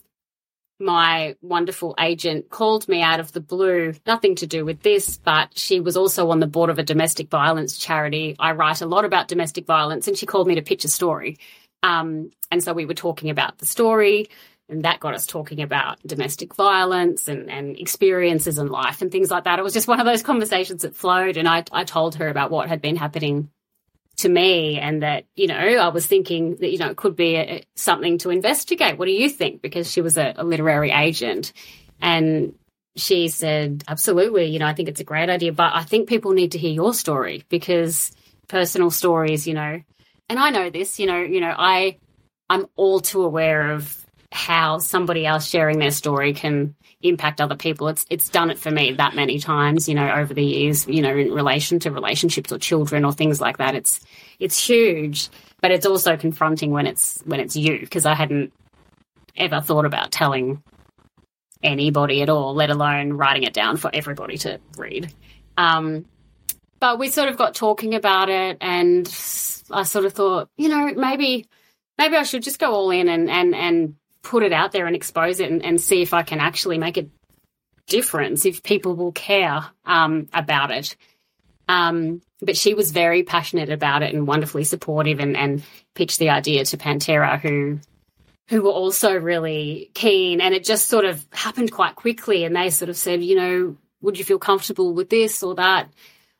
[0.79, 5.57] my wonderful agent called me out of the blue, nothing to do with this, but
[5.57, 8.35] she was also on the board of a domestic violence charity.
[8.39, 11.37] I write a lot about domestic violence, and she called me to pitch a story.
[11.83, 14.29] Um, and so we were talking about the story,
[14.69, 19.31] and that got us talking about domestic violence and, and experiences in life and things
[19.31, 19.59] like that.
[19.59, 22.51] It was just one of those conversations that flowed, and I, I told her about
[22.51, 23.49] what had been happening
[24.19, 27.35] to me and that you know i was thinking that you know it could be
[27.35, 28.97] a, something to investigate.
[28.97, 29.61] What do you think?
[29.61, 31.53] Because she was a, a literary agent.
[32.01, 32.53] And
[32.95, 36.31] she said absolutely you know i think it's a great idea but i think people
[36.31, 38.11] need to hear your story because
[38.47, 39.81] personal stories you know
[40.27, 41.97] and i know this you know you know i
[42.49, 43.95] i'm all too aware of
[44.31, 47.87] how somebody else sharing their story can impact other people.
[47.87, 51.01] It's it's done it for me that many times, you know, over the years, you
[51.01, 53.75] know, in relation to relationships or children or things like that.
[53.75, 54.01] It's
[54.39, 55.29] it's huge,
[55.61, 58.53] but it's also confronting when it's when it's you because I hadn't
[59.35, 60.61] ever thought about telling
[61.63, 65.13] anybody at all, let alone writing it down for everybody to read.
[65.57, 66.05] Um,
[66.79, 69.07] but we sort of got talking about it, and
[69.71, 71.47] I sort of thought, you know, maybe
[71.97, 74.95] maybe I should just go all in and and and put it out there and
[74.95, 77.07] expose it and, and see if I can actually make a
[77.87, 80.95] difference, if people will care um, about it.
[81.67, 85.63] Um, but she was very passionate about it and wonderfully supportive and, and
[85.93, 87.79] pitched the idea to Pantera, who
[88.49, 90.41] who were also really keen.
[90.41, 92.45] And it just sort of happened quite quickly.
[92.45, 95.89] And they sort of said, you know, would you feel comfortable with this or that?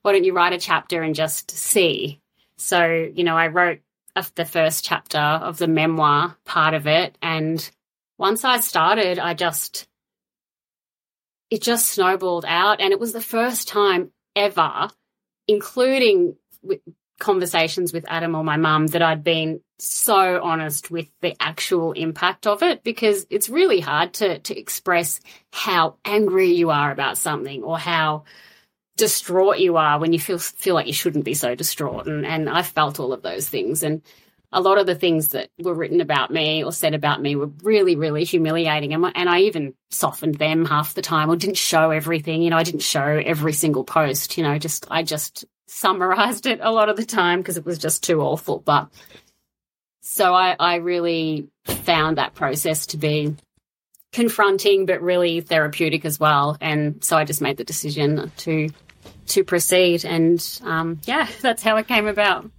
[0.01, 2.19] Why don't you write a chapter and just see?
[2.57, 3.81] So, you know, I wrote
[4.15, 7.17] of the first chapter of the memoir part of it.
[7.21, 7.69] And
[8.17, 9.87] once I started, I just,
[11.49, 12.81] it just snowballed out.
[12.81, 14.89] And it was the first time ever,
[15.47, 16.81] including with
[17.19, 22.47] conversations with Adam or my mum, that I'd been so honest with the actual impact
[22.47, 25.19] of it because it's really hard to, to express
[25.51, 28.23] how angry you are about something or how
[28.99, 32.05] distraught you are when you feel feel like you shouldn't be so distraught.
[32.05, 33.81] And and I felt all of those things.
[33.81, 34.01] And
[34.51, 37.49] a lot of the things that were written about me or said about me were
[37.63, 38.93] really really humiliating.
[38.93, 42.41] And, and I even softened them half the time or didn't show everything.
[42.41, 46.59] You know I didn't show every single post you know just I just summarized it
[46.61, 48.59] a lot of the time because it was just too awful.
[48.59, 48.89] But
[50.01, 53.35] so I I really found that process to be
[54.11, 56.57] confronting but really therapeutic as well.
[56.59, 58.69] And so I just made the decision to
[59.29, 62.49] to proceed and um, yeah that's how it came about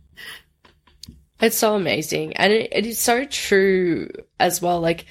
[1.41, 2.35] It's so amazing.
[2.37, 4.81] And it, it is so true as well.
[4.81, 5.07] Like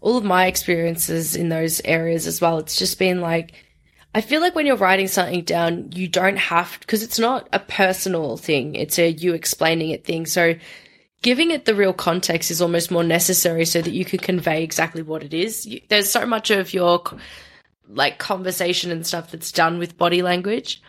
[0.00, 3.52] all of my experiences in those areas as well, it's just been like,
[4.14, 7.58] I feel like when you're writing something down, you don't have because it's not a
[7.58, 10.26] personal thing; it's a you explaining it thing.
[10.26, 10.54] So,
[11.22, 15.00] giving it the real context is almost more necessary so that you can convey exactly
[15.00, 15.64] what it is.
[15.64, 17.02] You, there's so much of your
[17.88, 20.82] like conversation and stuff that's done with body language,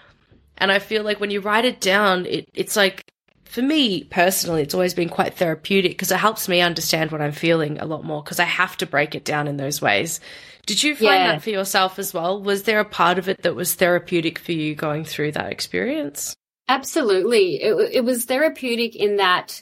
[0.58, 3.04] and I feel like when you write it down, it it's like
[3.46, 7.32] for me personally, it's always been quite therapeutic because it helps me understand what I'm
[7.32, 10.20] feeling a lot more because I have to break it down in those ways.
[10.66, 11.32] Did you find yeah.
[11.34, 12.42] that for yourself as well?
[12.42, 16.36] Was there a part of it that was therapeutic for you going through that experience?
[16.68, 17.62] Absolutely.
[17.62, 19.62] It, it was therapeutic in that,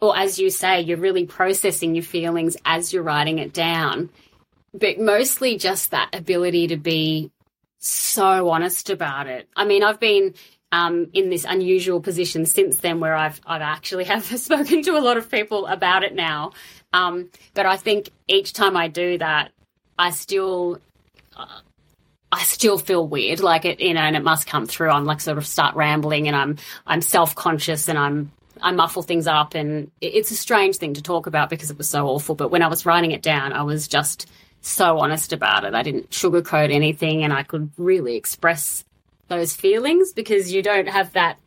[0.00, 4.08] or as you say, you're really processing your feelings as you're writing it down.
[4.72, 7.32] But mostly just that ability to be
[7.80, 9.48] so honest about it.
[9.56, 10.34] I mean, I've been
[10.70, 15.00] um, in this unusual position since then where I've, I've actually have spoken to a
[15.00, 16.52] lot of people about it now.
[16.92, 19.50] Um, but I think each time I do that,
[19.98, 20.80] I still,
[21.36, 21.60] uh,
[22.32, 24.90] I still feel weird, like it, you know, and it must come through.
[24.90, 28.32] I'm like sort of start rambling, and I'm I'm self conscious, and I'm
[28.62, 31.88] I muffle things up, and it's a strange thing to talk about because it was
[31.88, 32.34] so awful.
[32.34, 34.28] But when I was writing it down, I was just
[34.60, 35.74] so honest about it.
[35.74, 38.84] I didn't sugarcoat anything, and I could really express
[39.28, 41.38] those feelings because you don't have that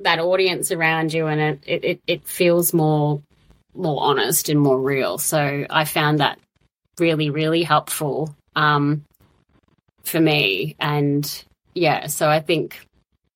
[0.00, 3.22] that audience around you, and it it, it feels more
[3.74, 5.18] more honest and more real.
[5.18, 6.38] So I found that
[6.98, 9.04] really, really helpful um,
[10.04, 10.76] for me.
[10.78, 11.44] And
[11.74, 12.86] yeah, so I think,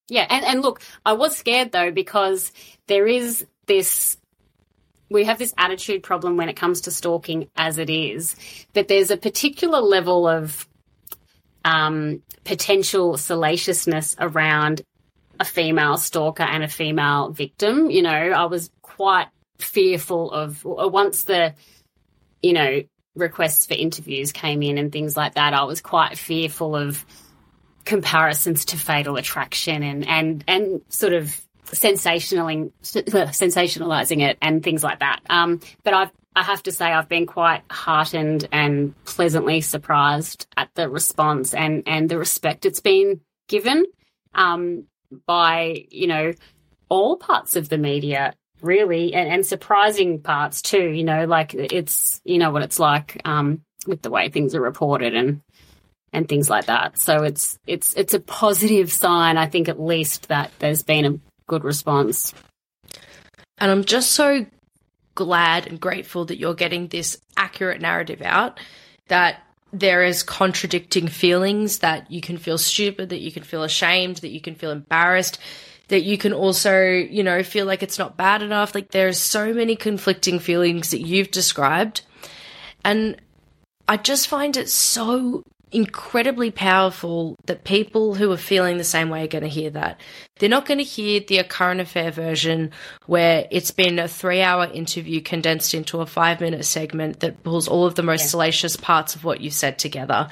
[0.08, 0.26] yeah.
[0.28, 2.52] And, and look, I was scared though, because
[2.86, 4.16] there is this
[5.10, 8.36] we have this attitude problem when it comes to stalking as it is,
[8.72, 10.68] but there's a particular level of
[11.64, 14.82] um, potential salaciousness around
[15.40, 17.90] a female stalker and a female victim.
[17.90, 19.28] You know, I was quite
[19.58, 21.54] fearful of once the,
[22.42, 22.82] you know,
[23.14, 27.04] requests for interviews came in and things like that, I was quite fearful of
[27.84, 31.40] comparisons to Fatal Attraction and and and sort of
[31.72, 35.20] sensationalizing it and things like that.
[35.28, 40.70] Um, but I've I have to say I've been quite heartened and pleasantly surprised at
[40.74, 43.84] the response and and the respect it's been given
[44.34, 44.84] um,
[45.26, 46.32] by you know
[46.88, 50.90] all parts of the media really, and, and surprising parts too.
[50.90, 54.60] You know, like it's you know what it's like um, with the way things are
[54.60, 55.42] reported and
[56.12, 56.98] and things like that.
[56.98, 61.18] So it's it's it's a positive sign, I think, at least that there's been a
[61.48, 62.32] good response.
[63.58, 64.46] And I'm just so
[65.16, 68.60] glad and grateful that you're getting this accurate narrative out
[69.08, 69.42] that
[69.72, 74.30] there is contradicting feelings that you can feel stupid, that you can feel ashamed, that
[74.30, 75.38] you can feel embarrassed,
[75.88, 78.74] that you can also, you know, feel like it's not bad enough.
[78.74, 82.02] Like there's so many conflicting feelings that you've described.
[82.84, 83.20] And
[83.88, 85.42] I just find it so
[85.72, 90.00] incredibly powerful that people who are feeling the same way are going to hear that.
[90.38, 92.70] They're not going to hear the current affair version
[93.06, 97.68] where it's been a three hour interview condensed into a five minute segment that pulls
[97.68, 98.28] all of the most yeah.
[98.28, 100.28] salacious parts of what you said together.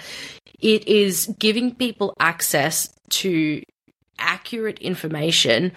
[0.59, 3.63] It is giving people access to
[4.19, 5.73] accurate information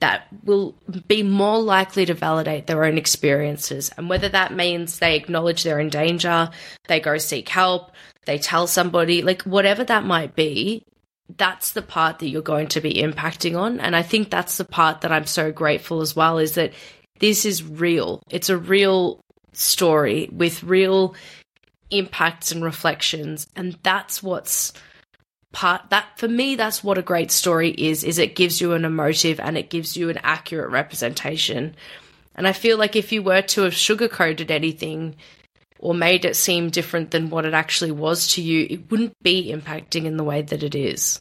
[0.00, 0.74] that will
[1.06, 3.90] be more likely to validate their own experiences.
[3.96, 6.50] And whether that means they acknowledge they're in danger,
[6.88, 7.92] they go seek help,
[8.26, 10.84] they tell somebody, like whatever that might be,
[11.36, 13.80] that's the part that you're going to be impacting on.
[13.80, 16.72] And I think that's the part that I'm so grateful as well is that
[17.20, 18.22] this is real.
[18.30, 19.20] It's a real
[19.52, 21.14] story with real
[21.90, 23.46] impacts and reflections.
[23.56, 24.72] And that's what's
[25.52, 28.84] part that for me that's what a great story is is it gives you an
[28.84, 31.74] emotive and it gives you an accurate representation
[32.36, 35.16] and i feel like if you were to have sugarcoated anything
[35.80, 39.50] or made it seem different than what it actually was to you it wouldn't be
[39.52, 41.20] impacting in the way that it is.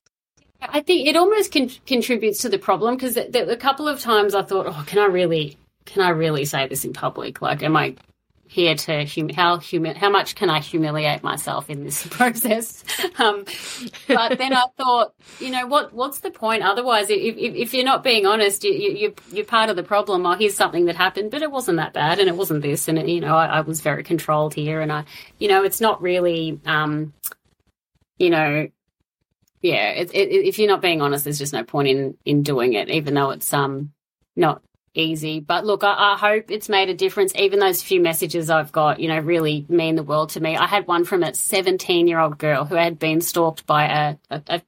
[0.62, 4.42] I think it almost con- contributes to the problem because a couple of times i
[4.42, 7.42] thought oh can i really can i really say this in public?
[7.42, 7.96] Like am i
[8.50, 12.84] here to hum- how humi- how much can I humiliate myself in this process?
[13.20, 13.46] Um,
[14.08, 16.64] but then I thought, you know, what what's the point?
[16.64, 20.26] Otherwise, if, if, if you're not being honest, you, you, you're part of the problem.
[20.26, 22.98] Oh, here's something that happened, but it wasn't that bad, and it wasn't this, and
[22.98, 25.06] it, you know, I, I, was very controlled here, and I,
[25.38, 27.14] you know, it's not really, um,
[28.18, 28.68] you know.
[29.62, 32.74] Yeah, it, it, if you're not being honest, there's just no point in, in doing
[32.74, 33.92] it, even though it's um
[34.36, 34.64] not
[34.94, 35.40] easy.
[35.40, 37.34] But look, I, I, hope it's made a difference.
[37.36, 40.56] Even those few messages I've got, you know, really mean the world to me.
[40.56, 44.16] I had one from a 17 year old girl who had been stalked by a,
[44.30, 44.62] a, a,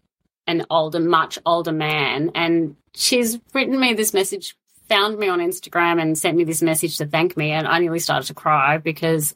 [0.48, 2.32] an older, much older man.
[2.36, 4.56] And she's written me this message,
[4.88, 7.52] found me on Instagram and sent me this message to thank me.
[7.52, 9.36] And I nearly started to cry because,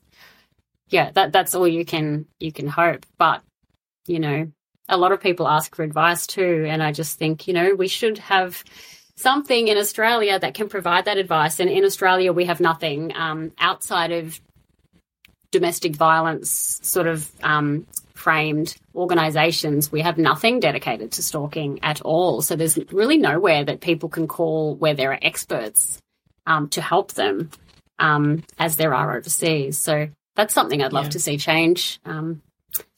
[0.89, 3.05] yeah, that, that's all you can, you can hope.
[3.17, 3.41] But,
[4.07, 4.51] you know,
[4.87, 6.65] a lot of people ask for advice too.
[6.67, 8.63] And I just think, you know, we should have
[9.15, 11.59] something in Australia that can provide that advice.
[11.59, 14.39] And in Australia, we have nothing um, outside of
[15.51, 19.91] domestic violence sort of um, framed organizations.
[19.91, 22.41] We have nothing dedicated to stalking at all.
[22.41, 26.01] So there's really nowhere that people can call where there are experts
[26.45, 27.51] um, to help them
[27.99, 29.77] um, as there are overseas.
[29.77, 31.11] So that's something I'd love yeah.
[31.11, 31.99] to see change.
[32.05, 32.41] Um,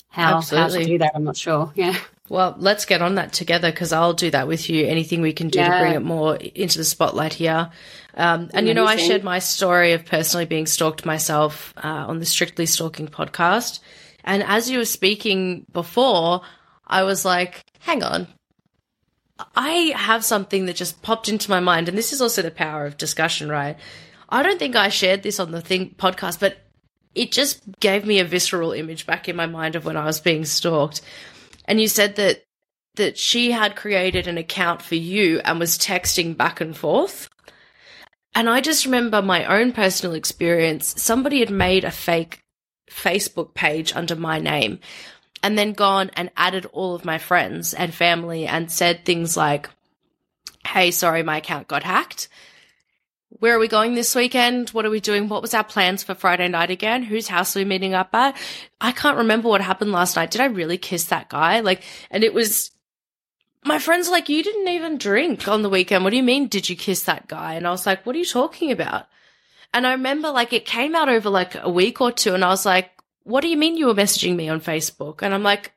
[0.10, 1.72] how, how to do that, I'm not sure.
[1.76, 1.96] Yeah.
[2.30, 4.86] Well, let's get on that together because I'll do that with you.
[4.86, 5.70] Anything we can do yeah.
[5.70, 7.70] to bring it more into the spotlight here.
[8.16, 12.20] Um, and, you know, I shared my story of personally being stalked myself uh, on
[12.20, 13.80] the Strictly Stalking podcast.
[14.24, 16.42] And as you were speaking before,
[16.86, 18.28] I was like, hang on.
[19.56, 21.88] I have something that just popped into my mind.
[21.88, 23.78] And this is also the power of discussion, right?
[24.28, 26.58] I don't think I shared this on the thing podcast, but
[27.16, 30.20] it just gave me a visceral image back in my mind of when I was
[30.20, 31.02] being stalked
[31.68, 32.44] and you said that
[32.96, 37.30] that she had created an account for you and was texting back and forth.
[38.34, 40.96] And I just remember my own personal experience.
[41.02, 42.40] Somebody had made a fake
[42.90, 44.80] Facebook page under my name
[45.44, 49.70] and then gone and added all of my friends and family and said things like,
[50.66, 52.28] Hey, sorry, my account got hacked
[53.30, 54.70] where are we going this weekend?
[54.70, 55.30] What are we doing?
[55.30, 57.04] What was our plans for Friday night again?
[57.04, 58.36] Whose house are we meeting up at?
[58.82, 60.32] I can't remember what happened last night.
[60.32, 61.60] Did I really kiss that guy?
[61.60, 62.72] Like, and it was,
[63.64, 66.04] my friends like, you didn't even drink on the weekend.
[66.04, 66.48] What do you mean?
[66.48, 67.56] Did you kiss that guy?
[67.56, 69.06] And I was like, what are you talking about?
[69.74, 72.50] And I remember like it came out over like a week or two and I
[72.50, 72.92] was like,
[73.24, 75.22] what do you mean you were messaging me on Facebook?
[75.22, 75.74] And I'm like,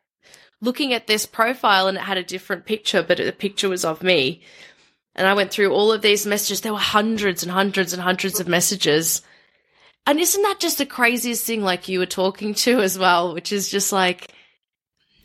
[0.60, 4.02] looking at this profile and it had a different picture, but the picture was of
[4.02, 4.42] me.
[5.20, 6.62] And I went through all of these messages.
[6.62, 9.20] There were hundreds and hundreds and hundreds of messages.
[10.06, 13.52] And isn't that just the craziest thing, like you were talking to as well, which
[13.52, 14.32] is just like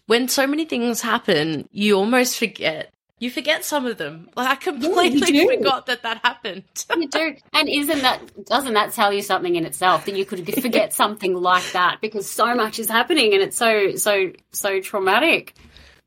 [0.07, 2.91] when so many things happen, you almost forget.
[3.19, 4.27] You forget some of them.
[4.35, 6.63] Like I completely yeah, forgot that that happened.
[6.93, 10.45] you do, and isn't that doesn't that tell you something in itself that you could
[10.61, 15.53] forget something like that because so much is happening and it's so so so traumatic.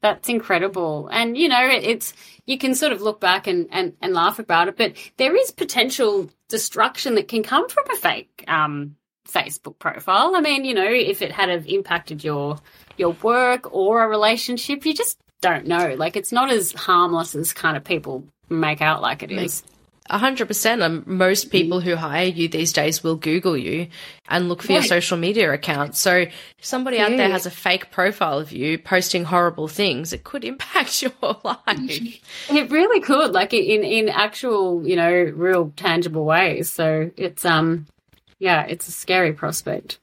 [0.00, 1.08] That's incredible.
[1.12, 2.12] And, you know, it, it's,
[2.46, 5.50] you can sort of look back and, and, and laugh about it, but there is
[5.50, 8.96] potential destruction that can come from a fake um,
[9.28, 10.34] Facebook profile.
[10.34, 12.58] I mean, you know, if it had have impacted your
[12.96, 15.94] your work or a relationship, you just don't know.
[15.94, 19.62] Like it's not as harmless as kind of people make out like it is
[20.08, 20.82] hundred percent.
[20.82, 23.88] Um, most people who hire you these days will Google you
[24.28, 25.96] and look for your social media account.
[25.96, 27.06] So if somebody yeah.
[27.06, 31.12] out there has a fake profile of you posting horrible things, it could impact your
[31.22, 31.60] life.
[32.50, 36.70] It really could, like in in actual, you know, real tangible ways.
[36.70, 37.86] So it's um,
[38.38, 39.98] yeah, it's a scary prospect.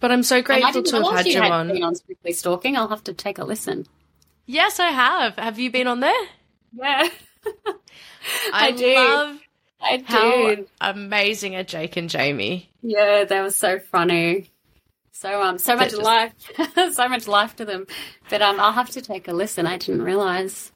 [0.00, 1.68] But I'm so grateful to have had you, had on.
[1.68, 2.76] Been on Strictly Stalking.
[2.76, 3.86] I'll have to take a listen.
[4.46, 5.36] Yes, I have.
[5.36, 6.22] Have you been on there?
[6.74, 7.08] Yeah.
[8.52, 8.94] I, I do.
[8.94, 9.40] love
[9.84, 10.04] I do.
[10.80, 12.70] How amazing are Jake and Jamie?
[12.82, 14.50] Yeah, they were so funny.
[15.12, 16.02] So um, so much just...
[16.02, 16.32] life,
[16.92, 17.86] so much life to them.
[18.30, 19.66] But um, I'll have to take a listen.
[19.66, 20.72] I didn't realize.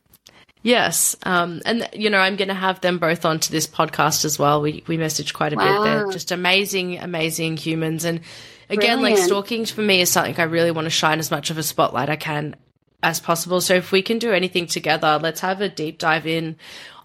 [0.63, 4.39] Yes, um, and you know I'm going to have them both onto this podcast as
[4.39, 4.61] well.
[4.61, 5.83] We we message quite a wow.
[5.83, 5.85] bit.
[5.85, 8.05] They're just amazing, amazing humans.
[8.05, 8.21] And
[8.69, 9.21] again, Brilliant.
[9.21, 11.63] like stalking for me is something I really want to shine as much of a
[11.63, 12.57] spotlight I can
[13.03, 13.61] as possible.
[13.61, 16.57] So if we can do anything together, let's have a deep dive in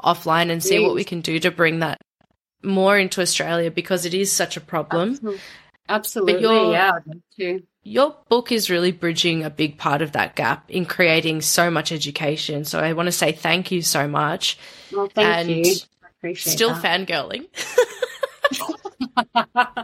[0.03, 2.02] offline and see what we can do to bring that
[2.64, 5.40] more into Australia because it is such a problem.
[5.90, 6.91] Absolutely, your, yeah.
[7.84, 11.91] Your book is really bridging a big part of that gap in creating so much
[11.91, 12.64] education.
[12.64, 14.57] So I want to say thank you so much.
[14.91, 15.76] Well, thank and you.
[16.02, 16.84] I appreciate still that.
[17.07, 17.48] fangirling.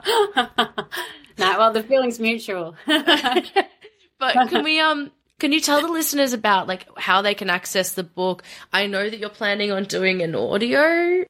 [1.38, 2.76] no, well, the feeling's mutual.
[2.86, 7.94] but can we um can you tell the listeners about like how they can access
[7.94, 8.44] the book?
[8.72, 11.26] I know that you're planning on doing an audio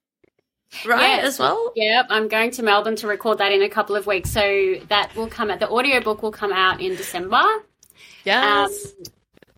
[0.85, 1.25] right yes.
[1.25, 4.29] as well yep i'm going to melbourne to record that in a couple of weeks
[4.29, 7.43] so that will come out the audio book will come out in december
[8.23, 9.03] yes um,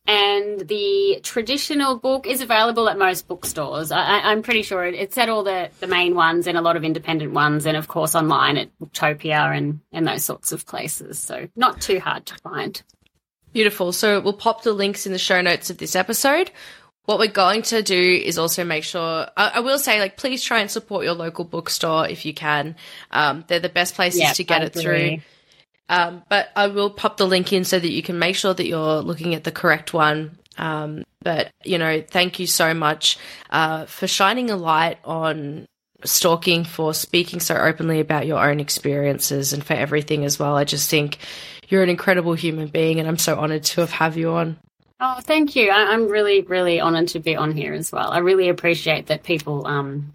[0.08, 3.92] and the traditional book is available at most bookstores.
[3.92, 6.84] I, am pretty sure it's at all the, the main ones and a lot of
[6.84, 11.20] independent ones, and of course online at Booktopia and, and those sorts of places.
[11.20, 12.82] So not too hard to find.
[13.54, 13.92] Beautiful.
[13.92, 16.52] So we'll pop the links in the show notes of this episode.
[17.06, 20.44] What we're going to do is also make sure, I, I will say, like, please
[20.44, 22.76] try and support your local bookstore if you can.
[23.10, 25.18] Um, they're the best places to get it through.
[25.90, 28.66] Um, but I will pop the link in so that you can make sure that
[28.66, 30.38] you're looking at the correct one.
[30.58, 33.18] Um, but, you know, thank you so much
[33.50, 35.66] uh, for shining a light on
[36.04, 40.56] stalking, for speaking so openly about your own experiences, and for everything as well.
[40.56, 41.18] I just think
[41.72, 44.58] you're an incredible human being, and I'm so honored to have have you on.
[45.00, 45.72] Oh, thank you.
[45.72, 48.12] I, am really, really honoured to be on here as well.
[48.12, 50.14] I really appreciate that people um,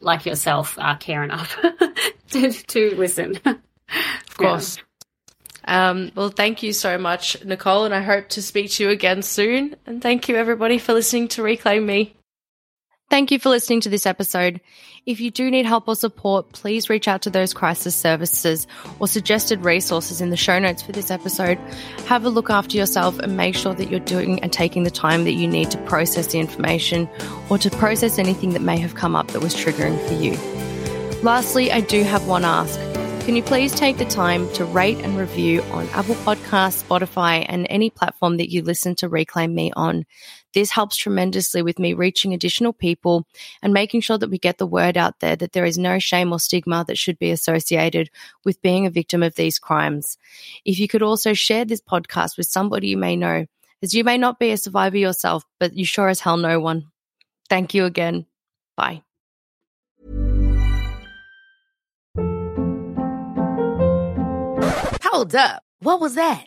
[0.00, 1.56] like yourself uh, care enough
[2.30, 3.40] to, to listen.
[3.90, 4.76] Of course.
[5.66, 5.90] Yeah.
[5.90, 9.22] Um, well, thank you so much, Nicole, and I hope to speak to you again
[9.22, 9.76] soon.
[9.86, 12.14] And thank you, everybody, for listening to Reclaim Me.
[13.10, 14.60] Thank you for listening to this episode.
[15.06, 18.66] If you do need help or support, please reach out to those crisis services
[19.00, 21.56] or suggested resources in the show notes for this episode.
[22.06, 25.24] Have a look after yourself and make sure that you're doing and taking the time
[25.24, 27.08] that you need to process the information
[27.48, 30.32] or to process anything that may have come up that was triggering for you.
[31.22, 32.78] Lastly, I do have one ask.
[33.24, 37.66] Can you please take the time to rate and review on Apple Podcasts, Spotify, and
[37.68, 40.06] any platform that you listen to Reclaim Me on?
[40.54, 43.26] This helps tremendously with me reaching additional people
[43.62, 46.32] and making sure that we get the word out there that there is no shame
[46.32, 48.10] or stigma that should be associated
[48.44, 50.16] with being a victim of these crimes.
[50.64, 53.46] If you could also share this podcast with somebody you may know,
[53.82, 56.86] as you may not be a survivor yourself, but you sure as hell know one.
[57.48, 58.26] Thank you again.
[58.76, 59.02] Bye.
[65.04, 65.62] Hold up.
[65.80, 66.46] What was that?